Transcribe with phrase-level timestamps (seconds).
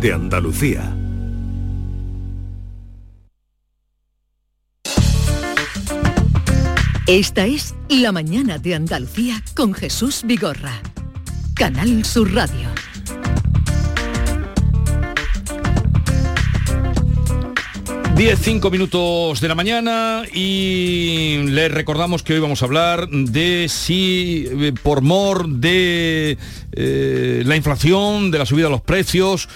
[0.00, 0.94] de Andalucía.
[7.06, 10.80] Esta es La mañana de Andalucía con Jesús Vigorra.
[11.54, 12.68] Canal Sur Radio.
[18.16, 23.66] Diez, cinco minutos de la mañana y les recordamos que hoy vamos a hablar de
[23.68, 26.38] si eh, por mor de
[26.72, 29.48] eh, la inflación, de la subida de los precios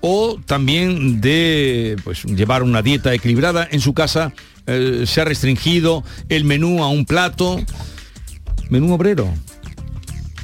[0.00, 4.32] o también de pues, llevar una dieta equilibrada en su casa
[4.66, 7.58] eh, se ha restringido el menú a un plato.
[8.68, 9.32] Menú obrero.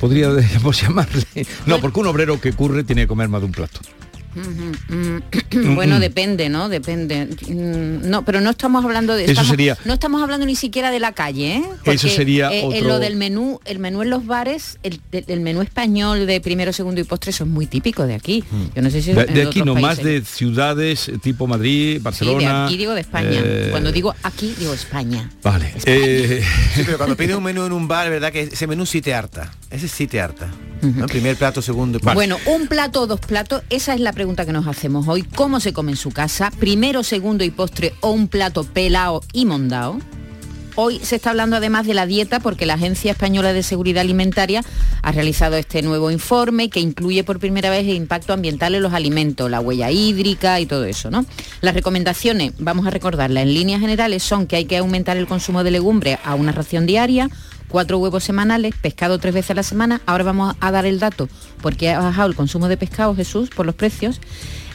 [0.01, 1.47] Podríamos llamarle.
[1.67, 3.81] No, porque un obrero que curre tiene que comer más de un plato.
[5.75, 6.69] Bueno, depende, ¿no?
[6.69, 7.27] Depende.
[7.49, 9.77] Mm, no, pero no estamos hablando de eso sería.
[9.85, 11.65] No estamos hablando ni siquiera de la calle, ¿eh?
[11.87, 12.89] eso sería eh, otro...
[12.89, 17.05] lo del menú, el menú en los bares, el, menú español de primero, segundo y
[17.05, 18.45] postre, eso es muy típico de aquí.
[18.75, 22.39] Yo no sé si de, aquí no, más de ciudades tipo Madrid, Barcelona.
[22.39, 23.41] Sí, de aquí digo de España.
[23.43, 25.31] Eh, cuando digo aquí digo España.
[25.43, 25.73] Vale.
[25.85, 26.43] Eh,
[26.75, 29.15] sí, pero cuando pides un menú en un bar, verdad que ese menú sí te
[29.15, 29.53] harta.
[29.71, 30.51] Ese sí te harta.
[31.09, 31.99] Primer plato, segundo.
[32.03, 35.23] Y bueno, un plato o dos platos, esa es la pregunta que nos hacemos hoy.
[35.23, 36.51] ¿Cómo se come en su casa?
[36.59, 39.99] ¿Primero, segundo y postre o un plato pelado y mondado?
[40.77, 44.65] Hoy se está hablando además de la dieta porque la Agencia Española de Seguridad Alimentaria
[45.03, 48.93] ha realizado este nuevo informe que incluye por primera vez el impacto ambiental en los
[48.93, 51.13] alimentos, la huella hídrica y todo eso.
[51.13, 51.27] ¿no?
[51.61, 55.63] Las recomendaciones, vamos a recordarlas en líneas generales, son que hay que aumentar el consumo
[55.63, 57.31] de legumbres a una ración diaria,
[57.75, 60.01] cuatro huevos semanales, pescado tres veces a la semana.
[60.07, 61.29] Ahora vamos a dar el dato
[61.61, 64.21] porque ha bajado el consumo de pescado, Jesús, por los precios.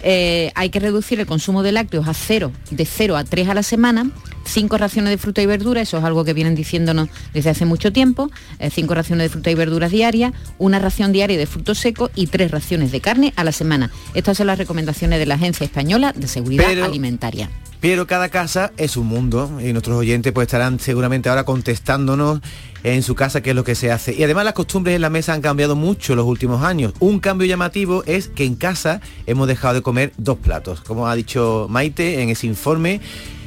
[0.04, 3.54] Eh, hay que reducir el consumo de lácteos a cero, de cero a tres a
[3.54, 4.12] la semana,
[4.44, 7.94] cinco raciones de fruta y verdura, eso es algo que vienen diciéndonos desde hace mucho
[7.94, 12.12] tiempo, eh, cinco raciones de fruta y verduras diarias, una ración diaria de frutos secos
[12.16, 13.92] y tres raciones de carne a la semana.
[14.14, 17.50] Estas son las recomendaciones de la Agencia Española de Seguridad Alimentaria.
[17.82, 22.42] Pero cada casa es un mundo y nuestros oyentes pues estarán seguramente ahora contestándonos
[22.84, 24.14] en su casa qué es lo que se hace.
[24.14, 26.94] Y además las costumbres en la mesa han cambiado mucho los últimos años.
[27.00, 30.82] Un cambio llamativo es que en casa hemos dejado de comer dos platos.
[30.82, 33.00] Como ha dicho Maite en ese informe,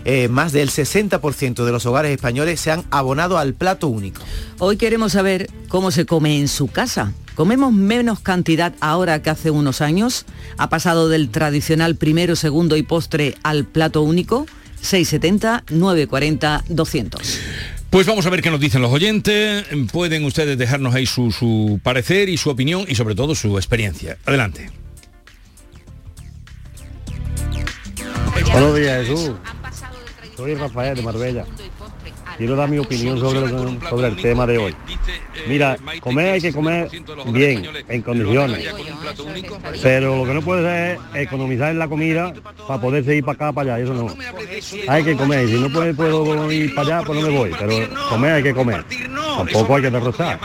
[0.04, 4.22] eh, más del 60% de los hogares españoles se han abonado al plato único.
[4.59, 7.12] Hoy queremos saber cómo se come en su casa.
[7.34, 10.26] ¿Comemos menos cantidad ahora que hace unos años?
[10.59, 14.47] ¿Ha pasado del tradicional primero, segundo y postre al plato único?
[14.82, 17.38] 670 940 200.
[17.88, 19.66] Pues vamos a ver qué nos dicen los oyentes.
[19.93, 24.19] Pueden ustedes dejarnos ahí su, parecer y su opinión y sobre todo su experiencia.
[24.25, 24.70] Adelante.
[28.50, 29.32] Buenos días, Jesús.
[30.37, 31.44] Soy Rafael de Marbella.
[32.42, 33.48] Quiero dar mi opinión sobre,
[33.88, 34.75] sobre el tema de hoy.
[35.47, 36.91] Mira, comer hay que comer
[37.26, 38.66] bien, en condiciones.
[39.80, 42.34] Pero lo que no puede ser es economizar en la comida
[42.66, 43.84] para poderse ir para acá, para allá.
[43.84, 44.12] Eso no.
[44.88, 45.47] Hay que comer.
[45.47, 47.52] Si no puedo, ir para allá, pues no me voy.
[47.56, 48.84] Pero comer hay que comer.
[49.36, 50.41] Tampoco hay que derrochar.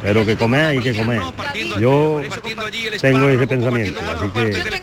[0.00, 1.20] Pero que comer hay que comer.
[1.78, 2.22] Yo
[3.02, 4.00] tengo ese pensamiento.
[4.00, 4.76] Así que...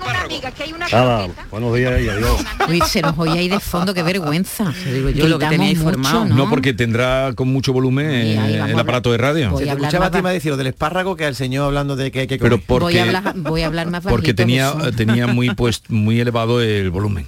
[0.92, 2.46] Nada, buenos días y adiós.
[2.70, 4.74] Uy, se nos oye ahí de fondo, qué vergüenza.
[5.16, 5.72] yo lo que tenía
[6.04, 6.36] informado.
[6.36, 6.50] ¿no?
[6.50, 9.58] porque tendrá con mucho volumen el aparato de radio.
[9.58, 12.22] Se escuchaba a ti me decir lo del espárrago que el señor hablando de que
[12.22, 12.54] hay que comer.
[12.54, 15.84] Pero porque, voy, a hablar, voy a hablar más bajito, Porque tenía, tenía muy, pues,
[15.90, 17.28] muy elevado el volumen.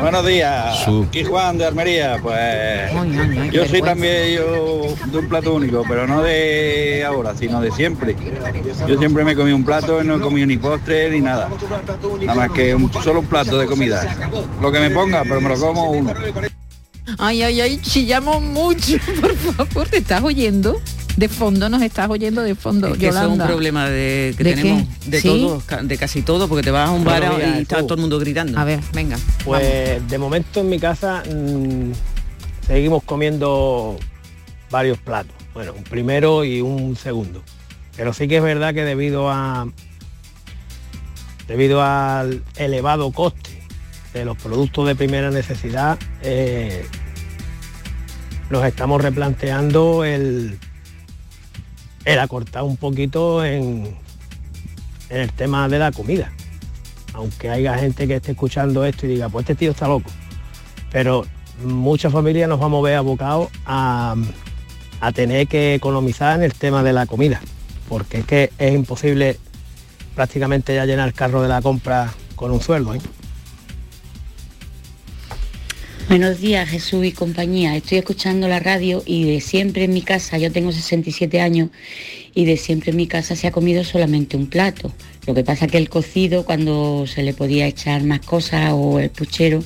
[0.00, 2.92] Buenos días, y Juan de Armería, pues
[3.52, 8.14] yo soy también yo de un plato único, pero no de ahora, sino de siempre.
[8.86, 11.48] Yo siempre me he comido un plato, y no he comido ni postre ni nada,
[12.20, 14.16] nada más que solo un plato de comida.
[14.60, 16.12] Lo que me ponga, pero me lo como uno.
[17.16, 20.80] Ay, ay, ay, chillamos mucho, por favor, ¿te estás oyendo?
[21.16, 22.88] De fondo nos estás oyendo de fondo.
[22.88, 26.62] Es que eso es un problema de, que tenemos de todo, de casi todo, porque
[26.62, 27.24] te vas a un bar
[27.56, 28.56] y está todo el mundo gritando.
[28.58, 29.18] A ver, venga.
[29.44, 31.90] Pues de momento en mi casa mm,
[32.68, 33.98] seguimos comiendo
[34.70, 35.34] varios platos.
[35.54, 37.42] Bueno, un primero y un segundo.
[37.96, 39.66] Pero sí que es verdad que debido a
[41.48, 43.57] debido al elevado coste
[44.12, 46.86] de los productos de primera necesidad, eh,
[48.50, 50.58] nos estamos replanteando el,
[52.04, 53.94] el acortar un poquito en,
[55.10, 56.32] en el tema de la comida.
[57.12, 60.10] Aunque haya gente que esté escuchando esto y diga, pues este tío está loco.
[60.90, 61.26] Pero
[61.64, 64.14] muchas familias nos vamos a ver abocados a,
[65.00, 67.40] a tener que economizar en el tema de la comida.
[67.88, 69.38] Porque es que es imposible
[70.14, 72.94] prácticamente ya llenar el carro de la compra con un sueldo.
[72.94, 73.00] ¿eh?
[76.08, 77.76] Buenos días, Jesús y compañía.
[77.76, 81.68] Estoy escuchando la radio y de siempre en mi casa, yo tengo 67 años,
[82.34, 84.92] y de siempre en mi casa se ha comido solamente un plato.
[85.28, 89.10] Lo que pasa que el cocido, cuando se le podía echar más cosas o el
[89.10, 89.62] puchero,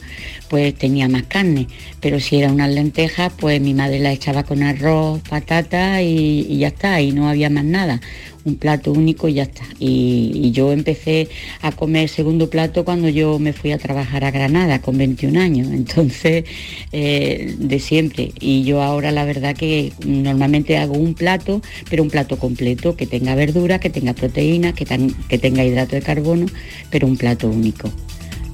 [0.49, 1.69] pues tenía más carne.
[2.01, 6.67] Pero si era unas lentejas, pues mi madre la echaba con arroz, patata y, ya
[6.67, 8.01] está, y no había más nada
[8.45, 9.63] un plato único y ya está.
[9.79, 11.29] Y, yo empecé
[11.61, 15.69] a comer segundo plato cuando yo me fui a trabajar a Granada con 21 años,
[15.73, 16.45] entonces
[16.91, 18.33] eh, de siempre.
[18.41, 23.07] Y yo ahora la verdad que normalmente hago un plato, pero un plato completo, que
[23.07, 26.47] tenga verdura, que tenga proteínas, que, que tenga hidrato de carbono,
[26.91, 27.91] pero un plato único.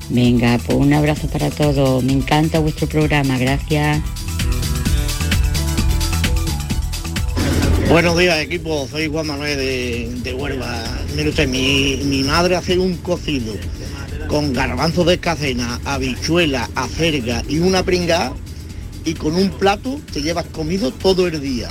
[0.08, 2.04] Venga, pues un abrazo para todos.
[2.04, 3.36] Me encanta vuestro programa.
[3.38, 4.00] Gracias.
[7.90, 10.84] Buenos días equipo, soy Juan Manuel de, de Huelva.
[11.16, 13.54] Mire usted, mi, madre hace un cocido
[14.28, 18.34] con garbanzos de escacena, habichuela, acerga y una pringada
[19.04, 21.70] y con un plato te llevas comido todo el día.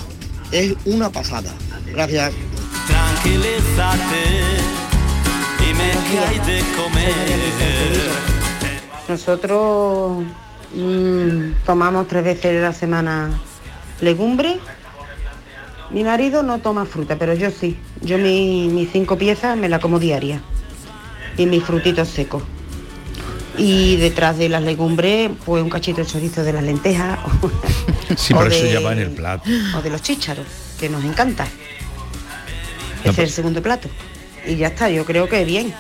[0.52, 1.52] Es una pasada.
[1.88, 2.32] Gracias.
[3.26, 3.30] y
[5.74, 5.90] me
[6.46, 8.12] de comer.
[9.08, 10.24] Nosotros
[10.76, 13.32] mm, tomamos tres veces a la semana
[14.02, 14.60] legumbre
[15.90, 17.78] mi marido no toma fruta, pero yo sí.
[18.02, 20.42] Yo mis cinco piezas me la como diaria.
[21.38, 22.44] Y mis frutitos secos.
[23.58, 27.20] Y detrás de las legumbres, pues un cachito de chorizo de las lentejas.
[28.18, 29.50] sí, pero eso ya va en el plato.
[29.76, 30.46] O de los chícharos,
[30.80, 31.48] que nos encanta.
[33.04, 33.90] es el segundo plato.
[34.46, 35.74] Y ya está, yo creo que bien.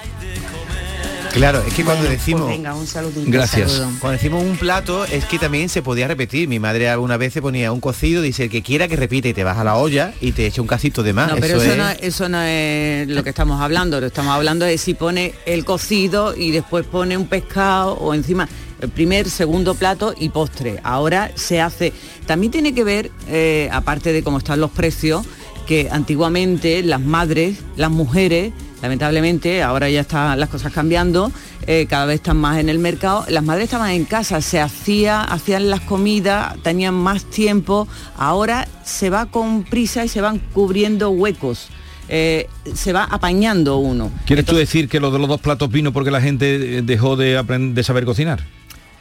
[1.38, 2.48] Claro, es que cuando pues decimos...
[2.48, 2.88] venga, un
[3.28, 3.84] Gracias.
[4.00, 6.48] Cuando decimos un plato, es que también se podía repetir.
[6.48, 9.34] Mi madre alguna vez se ponía un cocido, dice el que quiera que repite y
[9.34, 11.30] te vas a la olla y te echa un casito de más.
[11.30, 14.02] No, pero eso, no, eso no es lo que estamos hablando.
[14.02, 18.50] Lo estamos hablando de si pone el cocido y después pone un pescado o encima
[18.82, 20.80] el primer, segundo plato y postre.
[20.84, 21.94] Ahora se hace.
[22.26, 25.24] También tiene que ver, eh, aparte de cómo están los precios,
[25.68, 31.32] que antiguamente las madres, las mujeres, lamentablemente ahora ya están las cosas cambiando,
[31.66, 33.26] eh, cada vez están más en el mercado.
[33.30, 37.88] Las madres estaban en casa, se hacía, hacían las comidas, tenían más tiempo.
[38.18, 41.70] Ahora se va con prisa y se van cubriendo huecos.
[42.10, 44.12] Eh, se va apañando uno.
[44.26, 47.38] ¿Quieres tú decir que lo de los dos platos vino porque la gente dejó de,
[47.38, 48.44] aprender, de saber cocinar?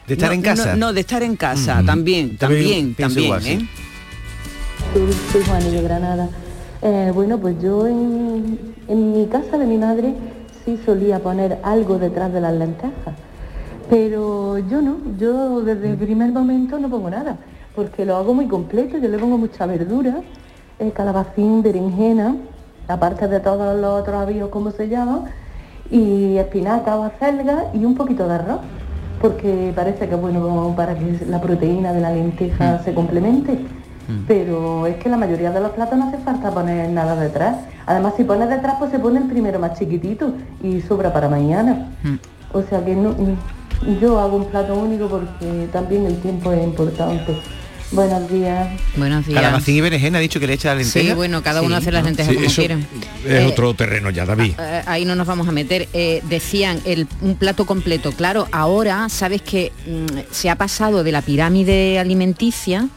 [0.08, 0.76] ¿De estar en casa?
[0.76, 3.32] No, de estar en casa, también, también, también.
[3.44, 3.68] ¿eh?
[4.94, 6.30] de Granada.
[6.88, 10.14] Eh, bueno, pues yo en, mi casa de mi madre
[10.64, 13.12] sí solía poner algo detrás de las lentejas,
[13.90, 17.38] pero yo no, yo desde el primer momento no pongo nada,
[17.74, 20.20] porque lo hago muy completo, yo le pongo mucha verdura,
[20.78, 22.36] eh, calabacín, berenjena,
[22.86, 25.24] aparte de todos los otros avíos como se llaman,
[25.90, 28.60] y espinaca o acelga y un poquito de arroz,
[29.20, 32.84] porque parece que es bueno para que la proteína de la lenteja mm.
[32.84, 33.58] se complemente.
[34.08, 34.24] Mm.
[34.26, 37.56] Pero es que la mayoría de los platos no hace falta poner nada detrás.
[37.86, 41.88] Además, si pones detrás, pues se pone el primero más chiquitito y sobra para mañana.
[42.02, 42.16] Mm.
[42.52, 43.14] O sea que no,
[44.00, 47.36] yo hago un plato único porque también el tiempo es importante.
[47.92, 48.68] Buenos días.
[48.96, 49.40] Buenos días.
[49.40, 51.08] Calabacín y berenjena ha dicho que le echa lentejas.
[51.08, 52.86] Sí, bueno, cada uno hace las lentejas como quieren.
[53.24, 54.54] Es eh, otro terreno ya, David.
[54.86, 55.88] ahí no nos vamos a meter.
[55.92, 58.10] Eh, decían el, un plato completo.
[58.10, 62.88] Claro, ahora sabes que mm, se ha pasado de la pirámide alimenticia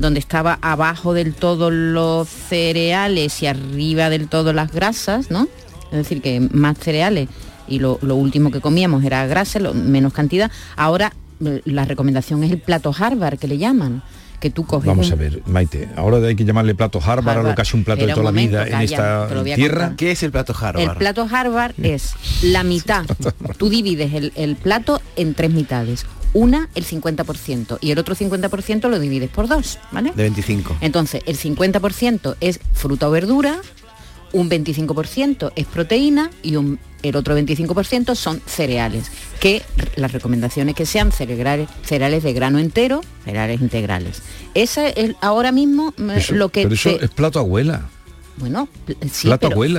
[0.00, 5.46] donde estaba abajo del todo los cereales y arriba del todo las grasas, ¿no?
[5.92, 7.28] Es decir, que más cereales
[7.68, 10.50] y lo, último que comíamos era grasa, menos cantidad.
[10.76, 11.12] Ahora
[11.44, 14.02] eh, la recomendación es el plato Harvard, que le llaman
[14.40, 14.86] que tú coges.
[14.86, 17.84] Vamos a ver, Maite, ahora hay que llamarle plato Harvard, a lo que hace un
[17.84, 19.94] plato de toda la vida en esta tierra.
[19.98, 20.82] ¿Qué es el plato Harvard?
[20.82, 23.04] El plato Harvard es la mitad.
[23.58, 28.98] tú divides el plato en tres mitades una el 50% y el otro 50% lo
[28.98, 30.12] divides por dos, ¿vale?
[30.14, 30.78] De 25.
[30.80, 33.60] Entonces, el 50% es fruta o verdura,
[34.32, 39.10] un 25% es proteína y un, el otro 25% son cereales,
[39.40, 39.62] que
[39.96, 44.22] las recomendaciones que sean cereales, cereales de grano entero, cereales integrales.
[44.54, 46.62] Esa es ahora mismo eh, lo que...
[46.62, 47.88] Pero eso es plato abuela.
[48.36, 48.68] Bueno,
[49.12, 49.28] sí,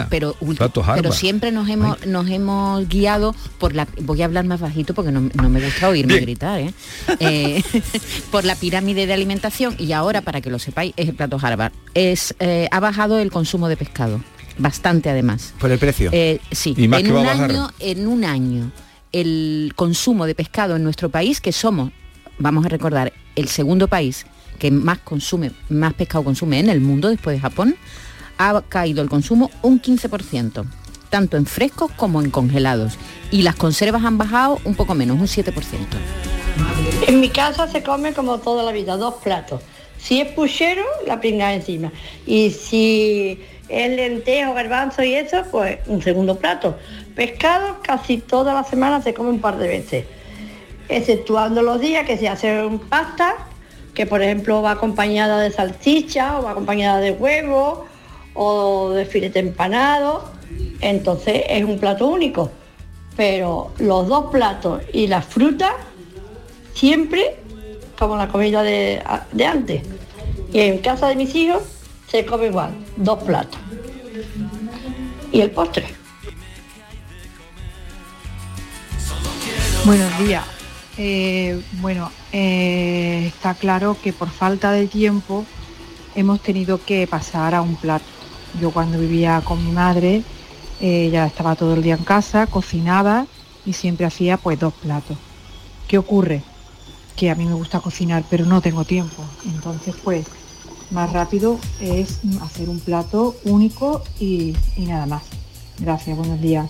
[0.09, 3.87] pero, pero, siempre nos hemos, nos hemos guiado por la...
[4.01, 6.73] Voy a hablar más bajito porque no, me gusta oírme gritar, ¿eh?
[7.19, 7.63] Eh,
[8.31, 11.71] por la pirámide de alimentación y ahora, para que lo sepáis, es el plato Harvard.
[11.95, 14.21] Es, eh, ha bajado el consumo de pescado,
[14.57, 15.53] bastante además.
[15.59, 16.11] ¿Por el precio?
[16.51, 18.71] sí, en, un año, en un año
[19.11, 21.91] el consumo de pescado en nuestro país, que somos,
[22.37, 24.25] vamos a recordar, el segundo país
[24.59, 27.75] que más consume, más pescado consume en el mundo después de Japón,
[28.49, 30.65] ha caído el consumo un 15%,
[31.09, 32.97] tanto en frescos como en congelados.
[33.31, 35.53] Y las conservas han bajado un poco menos, un 7%.
[37.07, 39.61] En mi casa se come como toda la vida, dos platos.
[39.97, 41.91] Si es puchero, la pringa encima.
[42.25, 46.77] Y si es lentejo, garbanzo y eso, pues un segundo plato.
[47.15, 50.05] Pescado casi toda la semana se come un par de veces.
[50.89, 53.35] Exceptuando los días que se hace un pasta,
[53.93, 57.85] que por ejemplo va acompañada de salchicha o va acompañada de huevo
[58.33, 60.31] o de filete empanado.
[60.79, 62.51] Entonces es un plato único.
[63.15, 65.75] Pero los dos platos y la fruta
[66.73, 67.37] siempre
[67.97, 69.83] como la comida de, de antes.
[70.51, 71.61] Y en casa de mis hijos
[72.07, 73.59] se come igual, dos platos.
[75.31, 75.85] Y el postre.
[79.85, 80.43] Buenos días.
[80.97, 85.45] Eh, bueno, eh, está claro que por falta de tiempo
[86.13, 88.05] hemos tenido que pasar a un plato.
[88.59, 90.23] Yo cuando vivía con mi madre,
[90.79, 93.27] ella estaba todo el día en casa, cocinaba
[93.65, 95.17] y siempre hacía pues dos platos.
[95.87, 96.41] ¿Qué ocurre?
[97.15, 99.23] Que a mí me gusta cocinar, pero no tengo tiempo.
[99.45, 100.25] Entonces pues
[100.89, 105.23] más rápido es hacer un plato único y, y nada más.
[105.79, 106.67] Gracias, buenos días.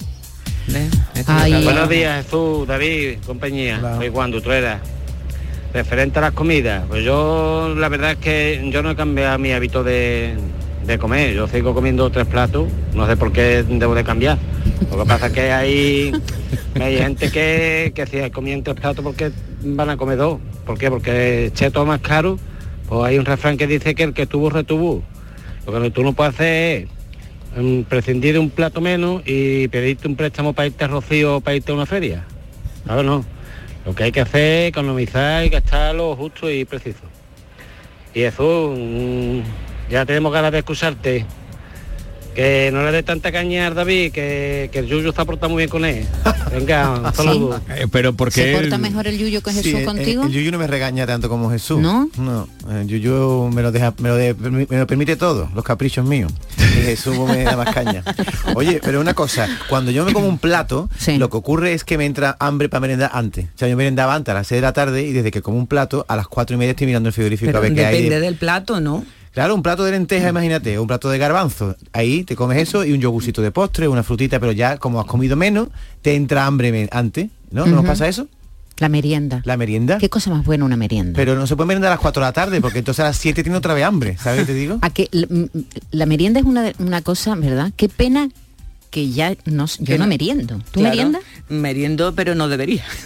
[1.63, 3.79] Buenos días, Jesús, David, compañía.
[3.97, 4.81] Soy Juan Dutrera.
[5.73, 9.53] Referente a las comidas, pues yo la verdad es que yo no he cambiado mi
[9.53, 10.35] hábito de,
[10.85, 11.33] de comer.
[11.33, 14.38] Yo sigo comiendo tres platos, no sé por qué debo de cambiar.
[14.89, 16.11] Lo que pasa es que hay,
[16.79, 19.31] hay gente que, que si comiendo tres platos porque
[19.63, 20.39] van a comer dos.
[20.65, 20.89] ¿Por qué?
[20.89, 22.38] Porque cheto más caro,
[22.88, 25.03] pues hay un refrán que dice que el que tuvo retuvo.
[25.65, 26.88] Lo que tú no puedes hacer
[27.55, 31.38] es mm, prescindir de un plato menos y pedirte un préstamo para irte a Rocío
[31.38, 32.25] o para irte a una feria.
[32.85, 33.25] Claro, no.
[33.85, 37.01] Lo que hay que hacer es economizar y gastar lo justo y preciso.
[38.13, 39.41] Y eso, mm,
[39.91, 41.25] ya tenemos ganas de excusarte.
[42.33, 45.57] Que no le dé tanta caña a David, que, que el Yuyu está portando muy
[45.63, 46.05] bien con él.
[46.53, 47.60] Venga, saludo.
[47.75, 50.24] Eh, pero porque ¿Se porta él- mejor el Yuyo que Jesús Sí, el- contigo?
[50.24, 51.79] El, el no me regaña tanto como Jesús.
[51.81, 52.10] ¿No?
[52.17, 52.48] No.
[52.71, 56.31] El Yuyu me lo deja, me lo, de- me lo permite todo, los caprichos míos.
[56.57, 58.01] Y Jesús me da más caña.
[58.55, 61.98] Oye, pero una cosa, cuando yo me como un plato, lo que ocurre es que
[61.98, 63.48] me entra hambre para merendar antes.
[63.53, 65.57] O sea, yo merendaba antes a las 6 de la tarde y desde que como
[65.57, 67.86] un plato, a las 4 y media estoy mirando el frigorífico Pero a ver qué
[67.86, 67.93] hay.
[67.95, 69.03] depende de- del plato, ¿no?
[69.31, 71.75] Claro, un plato de lenteja, imagínate, un plato de garbanzo.
[71.93, 75.05] Ahí te comes eso y un yogurcito de postre, una frutita, pero ya como has
[75.05, 75.69] comido menos,
[76.01, 77.65] te entra hambre antes, ¿no?
[77.65, 78.27] ¿No nos pasa eso?
[78.77, 79.41] La merienda.
[79.45, 80.00] La merienda.
[80.00, 81.15] ¿Qué cosa más buena una merienda?
[81.15, 83.17] Pero no se puede merendar a las 4 de la tarde, porque entonces a las
[83.17, 84.79] 7 tiene otra vez hambre, ¿sabes qué te digo?
[84.81, 85.45] A que la, mm,
[85.91, 87.71] la merienda es una, una cosa, ¿verdad?
[87.77, 88.27] Qué pena
[88.89, 90.57] que ya no, yo no no- meriendo.
[90.57, 91.21] ¿Tú Claro, meriendas?
[91.47, 92.83] Meriendo, pero no debería.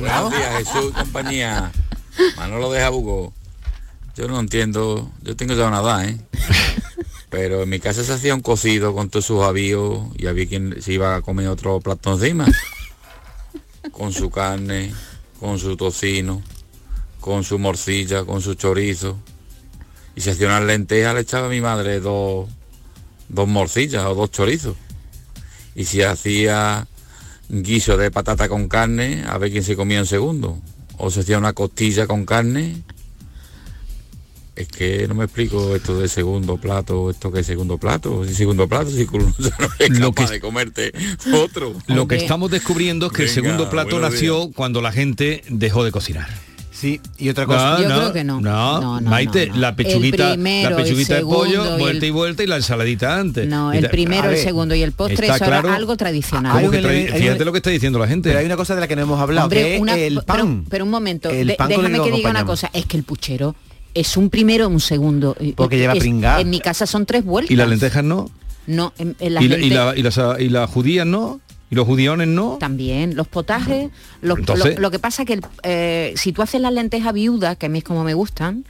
[0.00, 1.72] Buenos días, Jesús y compañía.
[2.36, 3.32] Manolo de Jabugo.
[4.14, 6.20] Yo no entiendo, yo tengo ya una edad, ¿eh?
[7.30, 10.82] Pero en mi casa se hacía un cocido con todos sus avíos y había quien
[10.82, 12.46] se iba a comer otro plato encima.
[13.90, 14.92] Con su carne,
[15.40, 16.42] con su tocino,
[17.20, 19.18] con su morcilla, con su chorizo.
[20.14, 22.50] Y si hacía unas lentejas le echaba a mi madre dos,
[23.30, 24.76] dos morcillas o dos chorizos.
[25.74, 26.86] Y si hacía
[27.48, 30.58] guiso de patata con carne, a ver quién se comía en segundo.
[30.98, 32.82] O se hacía una costilla con carne.
[34.62, 38.34] Es que no me explico esto de segundo plato, esto que es segundo plato, si
[38.34, 39.34] segundo plato, si no
[39.78, 40.92] eres Lo capaz que- de comerte
[41.34, 41.72] otro.
[41.88, 45.90] Lo que estamos descubriendo es que el segundo plato nació cuando la gente dejó de
[45.92, 46.28] cocinar.
[46.70, 47.80] Sí, y otra cosa.
[47.80, 48.40] Yo creo que no.
[48.40, 49.60] No, No, no, Maite, no, no.
[49.60, 53.20] la pechuguita, primero, la pechuguita el de pollo, vuelta el- y vuelta y la ensaladita
[53.20, 53.46] antes.
[53.46, 56.68] No, el primero, el segundo y el postre, eso era claro- algo tradicional.
[56.70, 56.78] Que
[57.14, 58.30] fíjate un- lo que está diciendo la gente.
[58.30, 60.26] Pero hay una cosa de la que no hemos hablado, Hombre, que es el pero-
[60.26, 60.64] pan.
[60.68, 63.54] Pero, un momento, de- déjame que diga una cosa, es que el puchero
[63.94, 65.36] es un primero un segundo.
[65.56, 66.40] Porque lleva pringá.
[66.40, 67.50] En mi casa son tres vueltas.
[67.50, 68.30] Y las lentejas no.
[68.66, 71.40] No, en, en las Y, la- y, lente- la- y las, y las judías no.
[71.70, 72.58] Y los judiones no.
[72.60, 76.60] También, los potajes, los- Entonces- lo, lo que pasa que el- eh, si tú haces
[76.60, 78.64] las lentejas viudas, que a mí es como me gustan,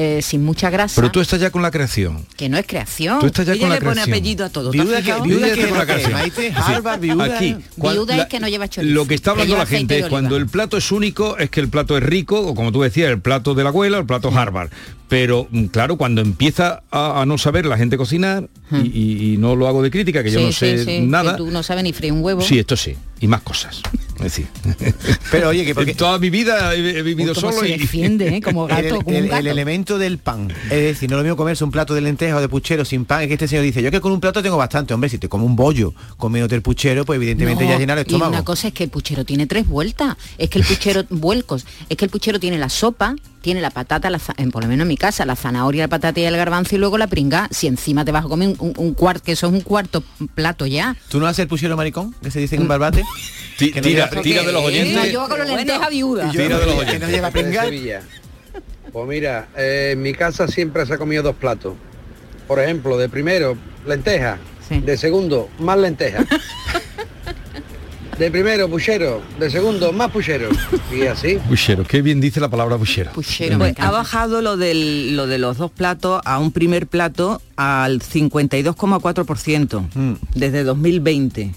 [0.00, 2.24] eh, sin mucha grasa, Pero tú estás ya con la creación.
[2.36, 3.18] que no es creación.
[3.18, 4.14] Tú estás ya Ella con la le pone creación.
[4.14, 4.70] apellido a todo.
[4.70, 6.12] ¿te Viuda que- viuda que con la creación.
[6.12, 6.54] Maite,
[7.00, 7.36] viuda.
[7.36, 8.94] Aquí, Viuda es que no lleva chorizo.
[8.94, 11.68] Lo que está hablando la gente es cuando el plato es único, es que el
[11.68, 14.70] plato es rico, o como tú decías, el plato de la abuela, el plato Harvard.
[15.08, 19.36] Pero mm, claro, cuando empieza a, a no saber la gente cocinar, y, y- y
[19.38, 21.62] no lo hago de crítica, que yo no sí, sé sí, nada, que tú no
[21.62, 22.42] sabes ni freír un huevo.
[22.42, 23.80] sí, esto sí, y más cosas.
[24.16, 24.46] Es decir,
[25.30, 28.42] Pero oye, que porque- toda mi vida he, he vivido solo se y, defiende, ¿eh?
[28.42, 29.40] como gato, el, como el- un gato.
[29.40, 30.50] el elemento del pan.
[30.64, 33.04] Es decir, no es lo mismo comerse un plato de lenteja o de puchero sin
[33.04, 33.22] pan.
[33.22, 34.92] Es que este señor dice, yo que con un plato tengo bastante.
[34.92, 38.00] Hombre, si te como un bollo comiéndote el puchero, pues evidentemente No, ya llena el
[38.00, 38.32] Y estómago.
[38.32, 40.16] una cosa es que el puchero tiene tres vueltas.
[40.36, 43.14] Es que el puchero, vuelcos, es que el puchero tiene la sopa,
[43.48, 46.20] tiene la patata, la en, por lo menos en mi casa, la zanahoria, la patata
[46.20, 47.48] y el garbanzo y luego la pringa.
[47.50, 50.66] Si encima te vas a comer un, un cuarto, que eso es un cuarto plato
[50.66, 50.94] ya.
[51.08, 52.14] ¿Tú no haces el puchero maricón?
[52.22, 53.02] Que se dice en Barbate.
[53.56, 54.94] Que no tira, tira de los oyentes.
[54.94, 56.30] No, yo con lenteja viuda.
[56.30, 57.08] Tira de los que no oyentes.
[57.08, 57.64] lleva pringar.
[57.64, 58.02] Sevilla.
[58.92, 61.74] Pues mira, eh, en mi casa siempre se ha comido dos platos.
[62.46, 64.36] Por ejemplo, de primero, lenteja.
[64.68, 66.26] De segundo, más lenteja.
[68.18, 69.22] De primero, puchero.
[69.38, 70.48] De segundo, más puchero.
[70.92, 71.38] Y así.
[71.48, 73.12] Buchero, qué bien dice la palabra buchero.
[73.14, 73.40] Pues
[73.78, 79.88] ha bajado lo, del, lo de los dos platos a un primer plato al 52,4%
[79.94, 80.12] Mm.
[80.36, 81.54] desde 2020.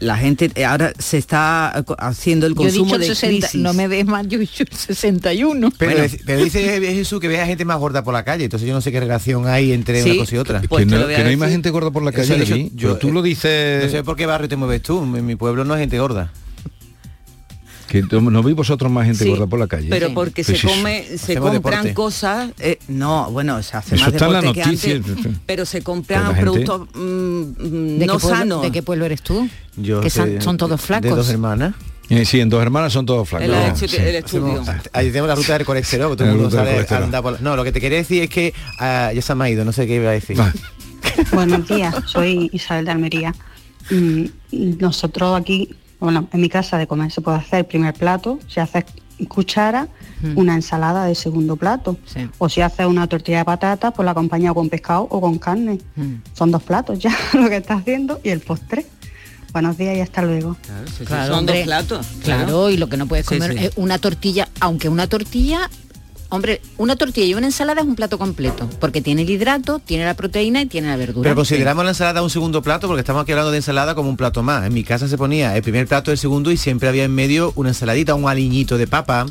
[0.00, 3.46] La gente eh, ahora se está eh, haciendo el Yo he dicho consumo de 60,
[3.48, 3.60] crisis.
[3.62, 5.70] no me des más, yo he dicho el 61.
[5.78, 6.14] Pero, Bueno.
[6.26, 8.80] pero dice Jesús que ve a gente más gorda por la calle, entonces yo no
[8.80, 10.60] sé qué relación hay entre Sí, una cosa y otra.
[10.60, 12.88] que no, que no hay más gente gorda por la Eso calle, dicho David, yo,
[12.88, 13.84] pero tú eh, lo dices...
[13.84, 16.32] No sé por qué barrio te mueves tú, en mi pueblo no hay gente gorda.
[17.88, 19.88] Que no veis vosotros más gente Sí, gorda por la calle.
[19.88, 21.94] Pero porque se come, se Hacemos compran deporte.
[21.94, 25.64] cosas, eh, no, bueno, se hace Eso más está en la deporte que antes, pero
[25.64, 27.42] se compran productos mm,
[27.98, 28.62] ¿De, no sanos.
[28.62, 29.48] ¿De qué pueblo eres tú?
[29.76, 31.16] Yo que son, sé- son todos De flacos.
[31.16, 31.74] dos hermanas.
[32.10, 33.46] Eh, sí, en dos hermanas son todos flacos.
[33.46, 34.06] El, ¿no?
[34.06, 34.62] el estudio.
[34.92, 37.02] Ahí tenemos la ruta del colesterol, que todo el La mundo sale a colesterol.
[37.04, 39.44] andar por la- No, lo que te quería decir es que ah, ya se me
[39.44, 40.36] ha ido, no sé qué iba a decir.
[41.32, 43.34] Buenos días, soy Isabel de Almería.
[43.90, 44.24] Mm,
[44.78, 48.84] Nosotros aquí, bueno, en mi casa de comer se puede hacer primer plato, se hace
[49.28, 49.88] cuchara,
[50.36, 51.96] una ensalada de segundo plato.
[52.38, 55.78] O si haces una tortilla de patata, pues la acompaña con pescado o con carne.
[56.34, 58.86] Son dos platos ya lo que está haciendo y el postre.
[59.52, 60.56] Buenos días y hasta luego.
[61.06, 62.06] Claro, son hombre, dos platos.
[62.22, 63.64] Claro, y lo que no puedes Sí, comer sí.
[63.64, 65.70] es una tortilla, aunque una tortilla,
[66.30, 70.04] hombre, una tortilla y una ensalada es un plato completo, porque tiene el hidrato, tiene
[70.04, 71.24] la proteína y tiene la verdura.
[71.24, 74.16] Pero consideramos la ensalada un segundo plato porque estamos aquí hablando de ensalada como un
[74.16, 74.66] plato más.
[74.66, 77.52] En mi casa se ponía el primer plato, el segundo y siempre había en medio
[77.56, 79.26] una ensaladita, un aliñito de papa,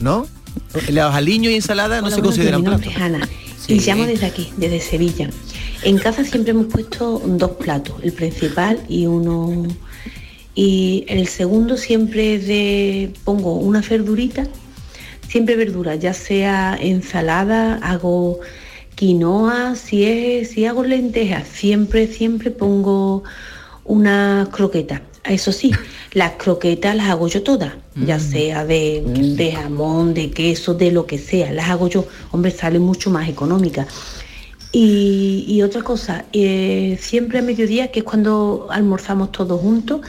[0.00, 0.26] ¿no?
[0.90, 3.28] Los aliños y ensalada no Hola, se consideran es Ana
[3.68, 5.30] y llamo desde aquí, desde Sevilla.
[5.82, 9.66] En casa siempre hemos puesto dos platos, el principal y uno
[10.54, 14.46] y el segundo siempre es de pongo una verdurita,
[15.30, 18.40] siempre verdura, ya sea ensalada, hago
[18.96, 23.22] quinoa, si es si hago lentejas, siempre siempre pongo
[23.84, 25.02] una croqueta.
[25.22, 25.70] Eso sí,
[26.14, 29.02] las croquetas las hago yo todas, ya sea de,
[29.36, 32.06] de jamón, de queso, de lo que sea, las hago yo.
[32.32, 33.86] Hombre, sale mucho más económica.
[34.72, 40.00] Y, y otra cosa, eh, siempre a mediodía, que es cuando almorzamos todos juntos,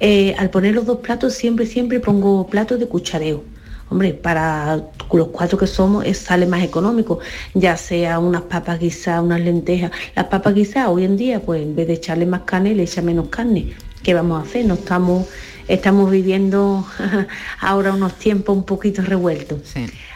[0.00, 3.55] eh, al poner los dos platos, siempre, siempre pongo platos de cuchareo.
[3.88, 7.20] Hombre, para los cuatro que somos es, sale más económico,
[7.54, 9.92] ya sea unas papas guisadas, unas lentejas.
[10.16, 13.00] Las papas guisadas hoy en día, pues en vez de echarle más carne, le echa
[13.00, 13.74] menos carne.
[14.02, 14.64] ¿Qué vamos a hacer?
[14.64, 15.26] No estamos,
[15.68, 16.84] estamos viviendo
[17.60, 19.60] ahora unos tiempos un poquito revueltos.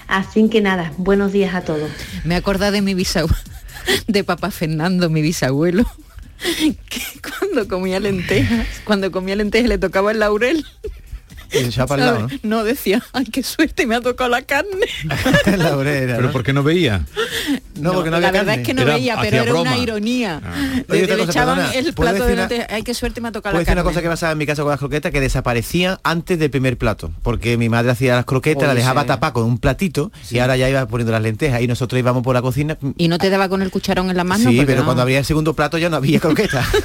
[0.09, 1.91] Así que nada, buenos días a todos.
[2.25, 3.37] Me acuerdo de mi bisabuelo,
[4.09, 5.85] de papá Fernando, mi bisabuelo,
[6.89, 10.67] que cuando comía lentejas, cuando comía lentejas le tocaba el laurel.
[12.43, 14.87] No decía, ay, qué suerte, me ha tocado la carne.
[15.57, 16.33] La obrera, Pero ¿no?
[16.33, 17.05] porque no veía.
[17.81, 18.63] No, porque no la había verdad carne.
[18.63, 19.61] es que no Era- veía, pero era broma.
[19.63, 20.41] una ironía.
[20.89, 23.29] Oye, Le, cosa, echaban perdona, el ¿puedo plato de decir una- ay, qué suerte me
[23.29, 23.91] ha tocado la decir una carne.
[23.95, 27.11] cosa que pasaba en mi casa con las croquetas que desaparecían antes del primer plato,
[27.23, 29.09] porque mi madre hacía las croquetas, Oye, las dejaba sí.
[29.09, 32.35] tapar con un platito y ahora ya iba poniendo las lentejas y nosotros íbamos por
[32.35, 32.77] la cocina.
[32.99, 34.51] Y no te daba con el cucharón en la mano.
[34.51, 34.85] sí, pero no.
[34.85, 36.67] cuando había el segundo plato ya no había croquetas.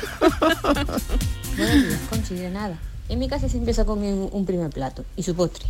[2.29, 2.77] De nada.
[3.09, 5.65] En mi casa siempre comido un, un primer plato y su postre.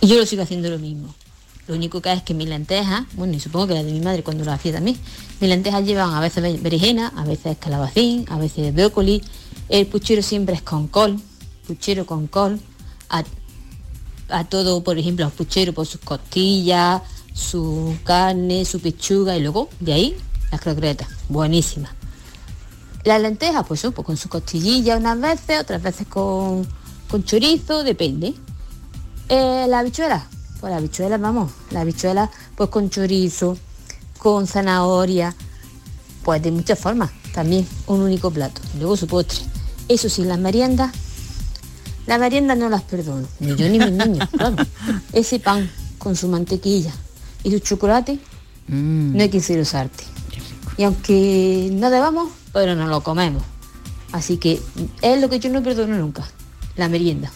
[0.00, 1.14] Y yo lo sigo haciendo lo mismo.
[1.66, 4.22] Lo único que es que mis lentejas, bueno, y supongo que la de mi madre
[4.22, 4.98] cuando lo hacía también,
[5.40, 9.22] mis lentejas llevan a veces be- berenjena, a veces calabacín, a veces brócoli.
[9.68, 11.18] El puchero siempre es con col,
[11.66, 12.60] puchero con col.
[13.08, 13.24] A,
[14.28, 17.00] a todo, por ejemplo, al puchero por sus costillas,
[17.32, 20.16] su carne, su pechuga y luego de ahí
[20.52, 21.08] las croquetas.
[21.28, 21.92] Buenísimas.
[23.04, 26.66] Las lentejas, pues, pues con su costillilla unas veces, otras veces con,
[27.10, 28.34] con chorizo, depende.
[29.28, 30.26] Eh, la habichuela,
[30.60, 33.58] pues la habichuela, vamos, la habichuela pues con chorizo,
[34.18, 35.34] con zanahoria,
[36.22, 38.60] pues de muchas formas, también un único plato.
[38.74, 39.40] Y luego su postre.
[39.88, 40.92] Eso sí, las meriendas,
[42.06, 44.56] las meriendas no las perdono, ni yo ni mis niños, claro.
[45.12, 46.92] Ese pan con su mantequilla
[47.42, 48.18] y su chocolate,
[48.68, 50.04] no hay que ser usarte.
[50.78, 53.42] Y aunque no debamos, pero no lo comemos.
[54.12, 54.60] Así que
[55.02, 56.24] es lo que yo no perdono nunca,
[56.76, 57.30] la merienda.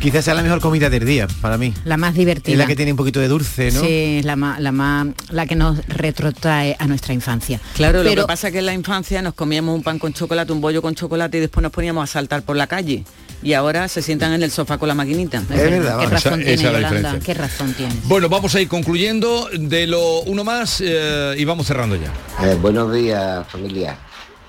[0.00, 1.72] Quizás sea la mejor comida del día para mí.
[1.84, 2.54] La más divertida.
[2.54, 3.82] Es la que tiene un poquito de dulce, ¿no?
[3.82, 7.60] Sí, es la más, la más, la que nos retrotrae a nuestra infancia.
[7.76, 10.12] Claro, lo Pero- que pasa es que en la infancia nos comíamos un pan con
[10.12, 13.04] chocolate, un bollo con chocolate y después nos poníamos a saltar por la calle.
[13.42, 15.38] Y ahora se sientan en el sofá con la maquinita.
[15.38, 17.20] Es verdad, Qué razón esa tiene la diferencia.
[17.24, 17.94] qué razón tiene.
[18.04, 22.12] Bueno, vamos a ir concluyendo de lo uno más eh, y vamos cerrando ya.
[22.46, 23.96] Eh, buenos días familia.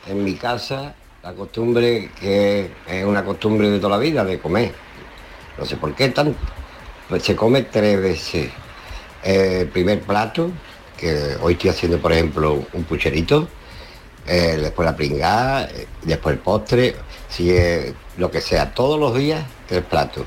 [0.07, 4.73] En mi casa La costumbre que es una costumbre de toda la vida de comer.
[5.57, 6.37] No sé por qué tanto.
[7.09, 8.49] Pues se come tres veces.
[9.23, 10.51] El primer plato,
[10.97, 13.47] que hoy estoy haciendo por ejemplo un pucherito,
[14.27, 16.95] eh, después la pringada, eh, después el postre,
[17.33, 20.25] si es lo que sea, todos los días tres platos.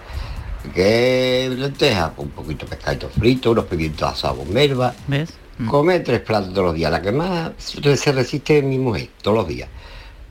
[0.74, 4.92] Que lenteja, un poquito de pescado frito, unos pimientos asados con merva.
[5.06, 5.32] ¿Ves?
[5.68, 6.90] Come tres platos todos los días.
[6.90, 9.68] La que más se resiste es mi mujer, todos los días.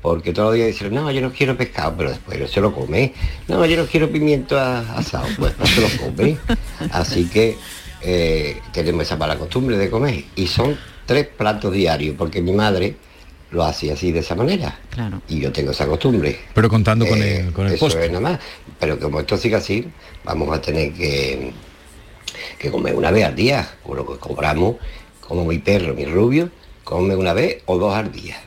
[0.01, 2.75] Porque todos los días dicen, no, yo no quiero pescado, pero después no se lo
[2.75, 3.13] come.
[3.47, 6.37] No, yo no quiero pimiento asado, pues no se lo come.
[6.91, 7.57] Así que
[8.01, 10.25] eh, tenemos esa mala costumbre de comer.
[10.35, 12.97] Y son tres platos diarios, porque mi madre
[13.55, 14.77] lo hacía así de esa manera.
[14.91, 15.21] Claro.
[15.29, 16.39] Y yo tengo esa costumbre.
[16.53, 18.05] Pero contando con Eh, el, con el eso postre.
[18.05, 18.39] es nada más.
[18.79, 19.87] Pero como esto sigue así,
[20.23, 21.51] vamos a tener que,
[22.59, 24.75] que comer una vez al día, con lo que cobramos,
[25.21, 26.49] como mi perro, mi rubio,
[26.83, 28.37] come una vez o dos al día.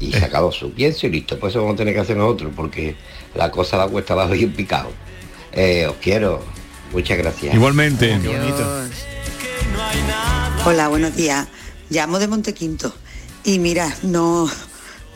[0.00, 1.38] Y se acabó su pienso y listo.
[1.40, 2.94] Pues eso vamos a tener que hacer nosotros, porque
[3.34, 4.90] la cosa va cuesta abajo y un picado.
[5.52, 6.40] Eh, os quiero.
[6.92, 7.54] Muchas gracias.
[7.54, 8.16] Igualmente.
[10.64, 11.48] Hola, buenos días.
[11.90, 12.94] Llamo de Montequinto.
[13.44, 14.48] Y mira, no,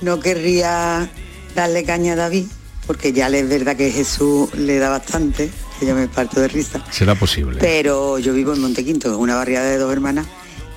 [0.01, 1.11] no querría
[1.55, 2.47] darle caña a David,
[2.87, 6.83] porque ya es verdad que Jesús le da bastante, que yo me parto de risa.
[6.91, 7.59] Será posible.
[7.61, 10.27] Pero yo vivo en Montequinto, una barriada de dos hermanas,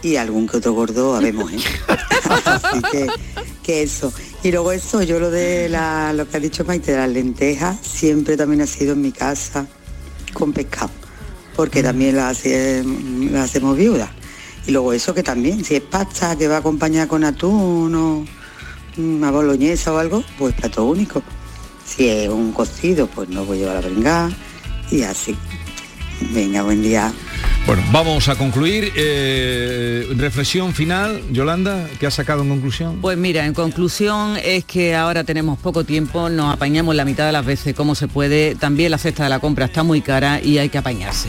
[0.02, 1.58] y algún que otro gordo habemos, ¿eh?
[2.46, 3.08] Así que,
[3.64, 4.14] que eso.
[4.44, 7.78] Y luego eso, yo lo de la, lo que ha dicho Maite, de las lentejas,
[7.82, 9.66] siempre también ha sido en mi casa
[10.34, 10.92] con pescado,
[11.56, 12.84] porque también la, hace-
[13.32, 14.14] la hacemos viuda.
[14.68, 18.26] Y luego eso que también, si es pasta que va acompañada con atún o
[18.98, 21.22] una boloñesa o algo, pues plato único.
[21.86, 24.32] Si es un cocido, pues no voy a llevar la bringada
[24.92, 25.36] y así.
[26.34, 27.14] Venga, buen día.
[27.68, 28.92] Bueno, vamos a concluir.
[28.96, 33.00] Eh, reflexión final, Yolanda, ¿qué ha sacado en conclusión?
[33.02, 37.32] Pues mira, en conclusión es que ahora tenemos poco tiempo, nos apañamos la mitad de
[37.32, 40.58] las veces como se puede, también la cesta de la compra está muy cara y
[40.58, 41.28] hay que apañarse.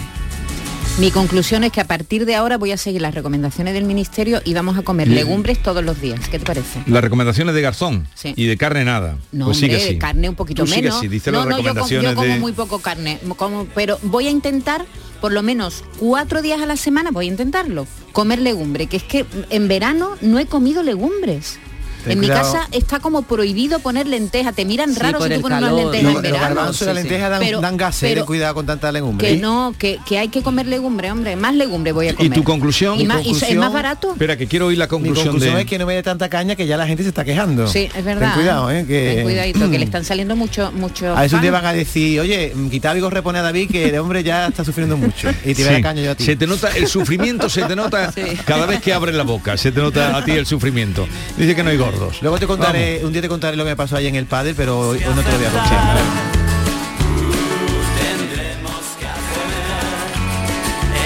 [0.99, 4.41] Mi conclusión es que a partir de ahora voy a seguir las recomendaciones del ministerio
[4.47, 6.21] y vamos a comer legumbres todos los días.
[6.31, 6.83] ¿Qué te parece?
[6.87, 8.33] Las recomendaciones de Garzón Sí.
[8.35, 9.19] y de carne nada.
[9.31, 9.99] No, pues hombre, así.
[9.99, 11.03] carne un poquito Tú menos.
[11.03, 12.41] dice no, las no, yo como, recomendaciones yo como de...
[12.41, 14.87] muy poco carne, como- pero voy a intentar
[15.21, 19.03] por lo menos cuatro días a la semana, voy a intentarlo, comer legumbre, que es
[19.03, 21.59] que en verano no he comido legumbres.
[22.07, 22.53] Ten en mi cuidado.
[22.53, 25.93] casa está como prohibido poner lentejas, te miran Sí, raro si tú pones unas lentejas
[25.93, 26.41] Los, en los verano.
[26.55, 29.29] garbanzos y la lenteja dan, Pero- dan gases, pero cuidado con tanta legumbre.
[29.29, 32.33] que no, que, que hay que comer legumbre, hombre, más legumbre voy a ¿Y comer.
[32.33, 33.01] tu conclusión?
[33.01, 34.13] Y, más- y es conclusión- más barato.
[34.13, 35.61] Espera, que quiero oír la Mi conclusión, conclusión de...
[35.63, 37.67] es que no me dé tanta caña que ya la gente se está quejando.
[37.69, 38.33] Sí, es verdad.
[38.33, 38.85] Ten cuidado, ¿eh?
[38.87, 39.15] Que...
[39.17, 41.17] Ten cuidadito, que le están saliendo mucho, mucho.
[41.17, 41.53] A día fan.
[41.53, 44.65] van a decir, oye, mm, quita algo, repone a David, que el hombre ya está
[44.65, 45.29] sufriendo mucho.
[45.45, 45.83] Y te voy a Sí.
[45.83, 46.25] caña yo a ti.
[46.25, 48.13] Se te nota, el sufrimiento se te nota
[48.47, 51.07] cada vez que abres la boca, se te nota a ti el sufrimiento.
[51.37, 51.77] Dice que no hay
[52.21, 54.55] Luego te contaré, un día te contaré lo que me pasó ahí en el padre,
[54.55, 55.97] pero hoy, hoy no te lo voy a contar.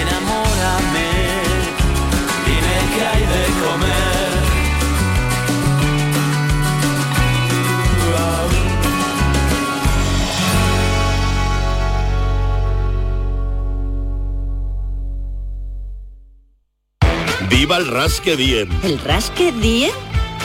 [0.01, 1.09] Enamórame,
[2.45, 4.31] dime qué hay de comer.
[17.49, 18.69] ¡Viva el Rasque Diem!
[18.83, 20.10] ¿El rasque diem?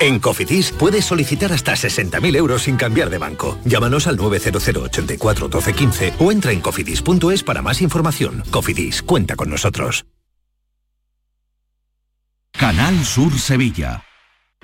[0.00, 3.58] En Cofidis puedes solicitar hasta 60.000 euros sin cambiar de banco.
[3.64, 8.42] Llámanos al 900 84 12 15 o entra en cofidis.es para más información.
[8.50, 10.04] Cofidis, cuenta con nosotros.
[12.52, 14.07] Canal Sur Sevilla.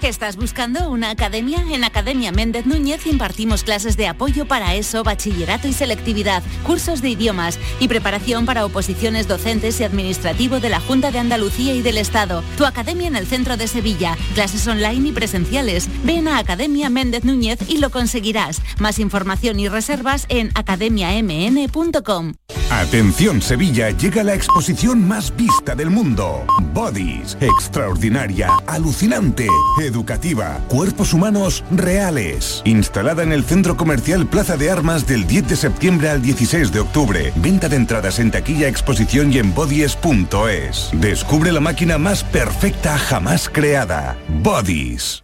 [0.03, 1.65] ¿Estás buscando una academia?
[1.71, 7.11] En Academia Méndez Núñez impartimos clases de apoyo para ESO, bachillerato y selectividad, cursos de
[7.11, 11.97] idiomas y preparación para oposiciones docentes y administrativo de la Junta de Andalucía y del
[11.97, 12.43] Estado.
[12.59, 15.89] Tu academia en el centro de Sevilla, clases online y presenciales.
[16.05, 18.61] Ven a Academia Méndez Núñez y lo conseguirás.
[18.79, 22.35] Más información y reservas en academiamn.com.
[22.71, 26.45] Atención Sevilla, llega la exposición más vista del mundo.
[26.73, 29.47] Bodies, extraordinaria, alucinante,
[29.87, 32.63] educativa, cuerpos humanos reales.
[32.65, 36.81] Instalada en el Centro Comercial Plaza de Armas del 10 de septiembre al 16 de
[36.81, 37.33] octubre.
[37.37, 40.91] Venta de entradas en taquilla, exposición y en bodies.es.
[40.93, 44.17] Descubre la máquina más perfecta jamás creada.
[44.43, 45.24] Bodies.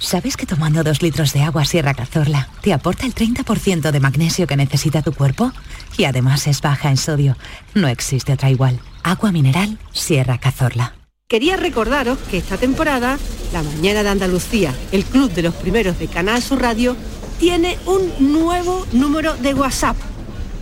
[0.00, 4.46] ¿Sabes que tomando dos litros de agua Sierra Cazorla te aporta el 30% de magnesio
[4.46, 5.52] que necesita tu cuerpo?
[5.98, 7.36] Y además es baja en sodio.
[7.74, 8.80] No existe otra igual.
[9.02, 10.94] Agua mineral Sierra Cazorla.
[11.28, 13.18] Quería recordaros que esta temporada,
[13.52, 16.96] La Mañana de Andalucía, el club de los primeros de Canal Sur Radio,
[17.38, 19.96] tiene un nuevo número de WhatsApp.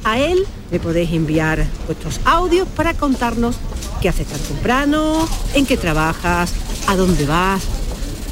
[0.02, 3.56] A él le podéis enviar vuestros audios para contarnos
[4.02, 6.52] qué haces tan temprano, en qué trabajas,
[6.88, 7.62] a dónde vas.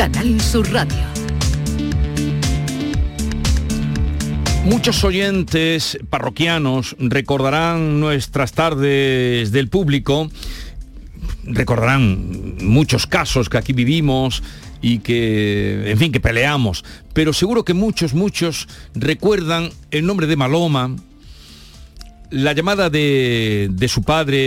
[0.00, 0.96] Canal Sur Radio.
[4.64, 10.30] Muchos oyentes parroquianos recordarán nuestras tardes del público,
[11.44, 14.42] recordarán muchos casos que aquí vivimos
[14.80, 16.82] y que, en fin, que peleamos,
[17.12, 20.96] pero seguro que muchos, muchos recuerdan el nombre de Maloma,
[22.30, 24.38] la llamada de, de su padre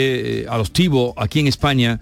[0.42, 2.00] eh, adoptivo aquí en España,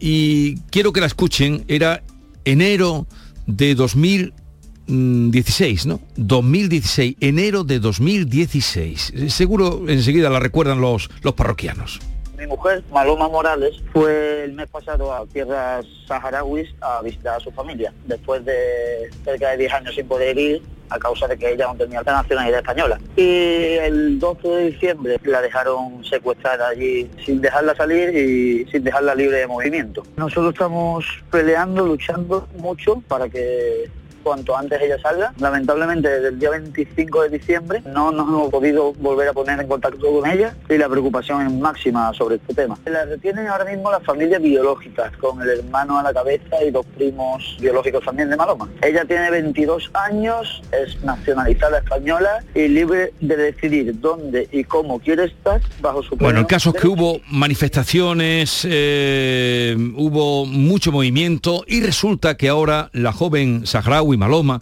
[0.00, 2.02] y quiero que la escuchen, era
[2.50, 3.06] enero
[3.46, 6.00] de 2016, ¿no?
[6.16, 9.12] 2016, enero de 2016.
[9.28, 12.00] Seguro enseguida la recuerdan los, los parroquianos.
[12.38, 17.50] Mi mujer, Maloma Morales, fue el mes pasado a tierras saharauis a visitar a su
[17.50, 21.66] familia, después de cerca de 10 años sin poder ir a causa de que ella
[21.66, 22.98] no tenía la nacionalidad española.
[23.16, 29.14] Y el 12 de diciembre la dejaron secuestrada allí sin dejarla salir y sin dejarla
[29.14, 30.02] libre de movimiento.
[30.16, 33.90] Nosotros estamos peleando, luchando mucho para que
[34.28, 35.32] cuanto antes ella salga.
[35.40, 39.66] Lamentablemente desde el día 25 de diciembre no nos hemos podido volver a poner en
[39.66, 42.78] contacto con ella y la preocupación es máxima sobre este tema.
[42.84, 46.84] La retienen ahora mismo las familias biológicas, con el hermano a la cabeza y dos
[46.94, 48.68] primos biológicos también de Maloma.
[48.82, 55.24] Ella tiene 22 años, es nacionalizada española y libre de decidir dónde y cómo quiere
[55.24, 61.80] estar bajo su Bueno, el caso es que hubo manifestaciones, eh, hubo mucho movimiento y
[61.80, 64.60] resulta que ahora la joven saharaui Maloma,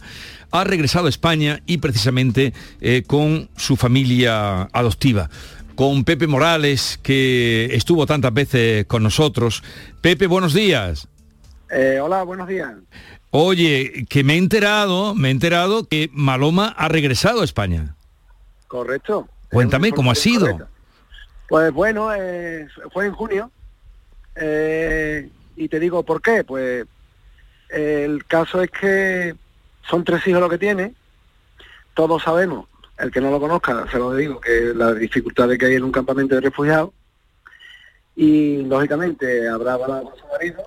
[0.51, 5.29] ha regresado a España y precisamente eh, con su familia adoptiva.
[5.75, 9.63] Con Pepe Morales, que estuvo tantas veces con nosotros.
[10.01, 11.07] Pepe, buenos días.
[11.69, 12.73] Eh, hola, buenos días.
[13.29, 17.93] Oye, que me he enterado, me he enterado que Maloma ha regresado a España.
[18.67, 19.27] Correcto.
[19.51, 20.67] Cuéntame cómo ha sido.
[21.49, 23.51] Pues bueno, eh, fue en junio.
[24.35, 26.43] eh, y te digo por qué.
[26.43, 26.85] Pues
[27.69, 29.35] el caso es que
[29.89, 30.93] son tres hijos lo que tiene.
[31.93, 32.67] Todos sabemos,
[32.99, 35.91] el que no lo conozca, se lo digo, que las dificultades que hay en un
[35.91, 36.91] campamento de refugiados.
[38.15, 40.63] Y lógicamente habrá hablado con su marido